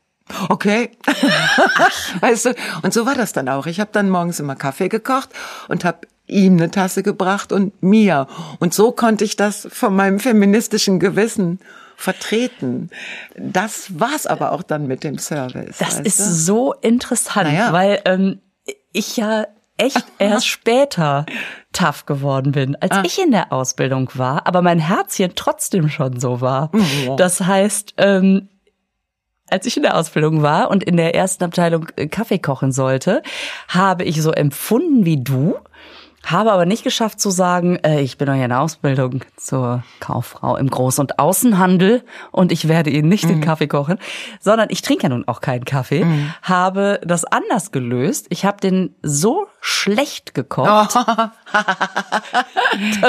[0.49, 0.91] okay.
[2.21, 3.65] weißt du, und so war das dann auch.
[3.67, 5.29] Ich habe dann morgens immer Kaffee gekocht
[5.67, 8.27] und habe ihm eine Tasse gebracht und mir.
[8.59, 11.59] Und so konnte ich das von meinem feministischen Gewissen
[11.97, 12.89] vertreten.
[13.37, 15.77] Das war's aber auch dann mit dem Service.
[15.77, 16.23] Das ist du?
[16.23, 17.73] so interessant, Naja.
[17.73, 18.39] weil ähm,
[18.91, 19.45] ich ja
[19.77, 21.25] echt erst später
[21.73, 23.03] tough geworden bin, als Ah.
[23.05, 26.69] ich in der Ausbildung war, aber mein Herzchen trotzdem schon so war.
[26.73, 27.17] Mhm.
[27.17, 28.49] Das heißt, ähm,
[29.51, 33.21] als ich in der Ausbildung war und in der ersten Abteilung äh, Kaffee kochen sollte,
[33.67, 35.55] habe ich so empfunden wie du,
[36.23, 39.83] habe aber nicht geschafft zu sagen, äh, ich bin doch hier in der Ausbildung zur
[39.99, 43.97] Kauffrau im Groß- und Außenhandel und ich werde Ihnen nicht den Kaffee kochen,
[44.39, 46.05] sondern ich trinke ja nun auch keinen Kaffee,
[46.43, 48.27] habe das anders gelöst.
[48.29, 50.95] Ich habe den so schlecht gekocht,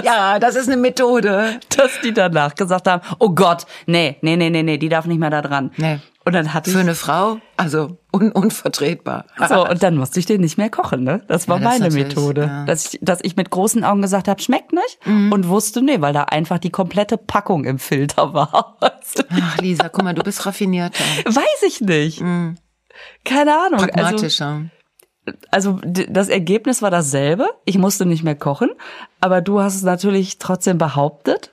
[0.03, 1.61] ja, das ist eine Methode.
[1.77, 5.19] dass die danach gesagt haben, oh Gott, nee, nee, nee, nee, nee, die darf nicht
[5.19, 5.71] mehr da dran.
[5.77, 5.99] Nee.
[6.25, 9.25] Und dann hatte ich Für eine Frau, also un unvertretbar.
[9.49, 11.25] So, und dann musste ich den nicht mehr kochen, ne?
[11.27, 12.43] Das war Ja, das meine Methode.
[12.43, 12.61] ja.
[12.63, 12.67] Mhm.
[12.67, 14.99] Dass, ich, dass ich mit großen Augen gesagt habe, schmeckt nicht.
[15.05, 18.77] Und wusste, nee, weil da einfach die komplette Packung im Filter war.
[18.81, 22.19] Ach, Lisa, guck mal, du bist raffinierter, Weiß ich nicht.
[23.25, 23.81] Keine Ahnung.
[23.81, 24.63] Also, pragmatischer.
[25.51, 27.49] also d- das Ergebnis war dasselbe.
[27.65, 28.71] Ich musste nicht mehr kochen.
[29.21, 31.52] Aber du hast es natürlich trotzdem behauptet.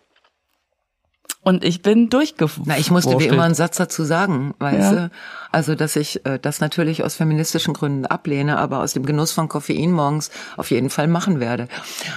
[1.42, 2.70] Und ich bin durchgeflogen.
[2.72, 4.92] Na, ich musste wie immer einen Satz dazu sagen, weißt Ja.
[5.08, 5.12] du?
[5.52, 9.48] Also, dass ich äh, das natürlich aus feministischen Gründen ablehne, aber aus dem Genuss von
[9.48, 11.70] Koffein morgens auf jeden Fall machen werde.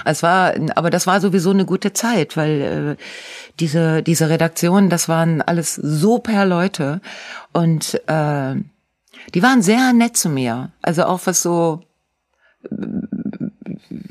[0.03, 3.03] Es war, aber das war sowieso eine gute Zeit, weil äh,
[3.59, 6.99] diese diese Redaktion, das waren alles super Leute
[7.53, 8.55] und äh,
[9.33, 10.71] die waren sehr nett zu mir.
[10.81, 11.81] Also auch was so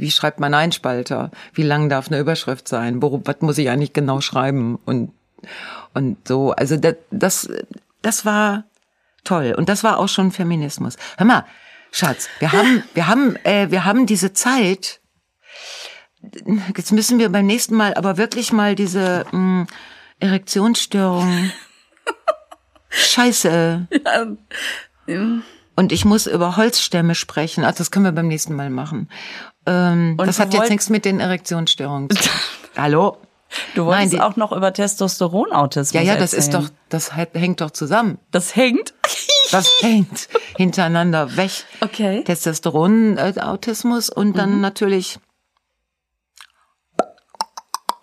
[0.02, 1.30] wie schreibt man Einspalter?
[1.54, 3.00] Wie lang darf eine Überschrift sein?
[3.00, 4.80] Worum, was muss ich eigentlich genau schreiben?
[4.84, 5.12] Und,
[5.94, 7.48] und so, also das, das,
[8.02, 8.64] das war
[9.22, 9.54] toll.
[9.56, 10.96] Und das war auch schon Feminismus.
[11.16, 11.46] Hör mal,
[11.92, 15.00] Schatz, wir haben, wir haben, äh, wir haben diese Zeit.
[16.76, 19.68] Jetzt müssen wir beim nächsten Mal aber wirklich mal diese mh,
[20.18, 21.52] Erektionsstörung.
[22.90, 23.86] Scheiße.
[25.74, 27.64] Und ich muss über Holzstämme sprechen.
[27.64, 29.08] Also das können wir beim nächsten Mal machen.
[29.66, 32.30] Ähm, das hat jetzt nichts mit den Erektionsstörungen zu tun.
[32.76, 33.16] Hallo?
[33.74, 36.70] Du wolltest Nein, die- auch noch über Testosteronautismus Ja, ja, das ist erzählen.
[36.70, 38.18] doch, das hängt doch zusammen.
[38.30, 38.94] Das hängt.
[39.50, 41.50] Das hängt hintereinander weg.
[41.80, 42.24] Okay.
[42.24, 45.18] Testosteron-Autismus und dann natürlich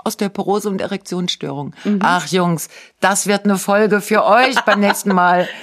[0.06, 1.74] Osteoporose und Erektionsstörung.
[2.00, 5.48] Ach Jungs, das wird eine Folge für euch beim nächsten Mal.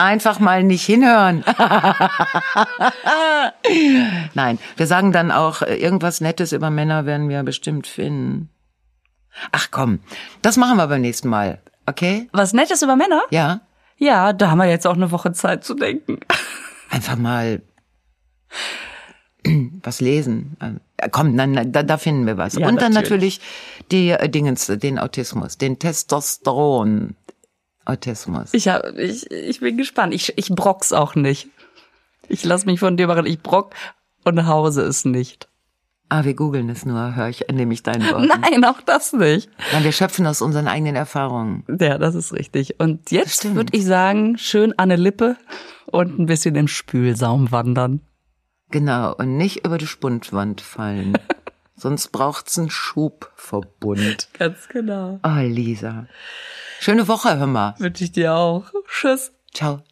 [0.00, 1.44] Einfach mal nicht hinhören.
[4.34, 8.48] Nein, wir sagen dann auch äh, irgendwas Nettes über Männer werden wir bestimmt finden.
[9.52, 9.98] Ach komm,
[10.40, 11.58] das machen wir beim nächsten Mal.
[11.84, 12.30] Okay?
[12.32, 13.20] Was Nettes über Männer?
[13.30, 13.60] Ja?
[13.98, 16.20] Ja, da haben wir jetzt auch eine Woche Zeit zu denken.
[16.90, 17.60] Einfach mal
[19.82, 20.56] was lesen.
[20.60, 22.54] Äh, Komm, dann, da, da finden wir was.
[22.54, 23.38] Ja, Und dann natürlich.
[23.38, 23.40] natürlich
[23.90, 27.16] die äh, Dingens, den Autismus, den Testosteron.
[27.90, 28.50] Autismus.
[28.52, 30.14] Ich, hab, ich, ich bin gespannt.
[30.14, 31.48] Ich, ich brock's auch nicht.
[32.28, 33.26] Ich lass mich von dir machen.
[33.26, 33.74] Ich brock
[34.24, 35.48] und hause es nicht.
[36.12, 38.26] Ah, wir googeln es nur, höre ich, nehme ich dein Wort.
[38.26, 39.48] Nein, auch das nicht.
[39.72, 41.62] Nein, wir schöpfen aus unseren eigenen Erfahrungen.
[41.80, 42.80] Ja, das ist richtig.
[42.80, 45.36] Und jetzt würde ich sagen, schön an der Lippe
[45.86, 48.00] und ein bisschen im Spülsaum wandern.
[48.72, 51.16] Genau, und nicht über die Spundwand fallen.
[51.76, 54.28] Sonst braucht's einen Schubverbund.
[54.36, 55.20] Ganz genau.
[55.22, 56.08] Oh, Lisa.
[56.82, 57.74] Schöne Woche, hör mal.
[57.76, 58.64] Wünsche ich dir auch.
[58.88, 59.32] Tschüss.
[59.52, 59.82] Ciao.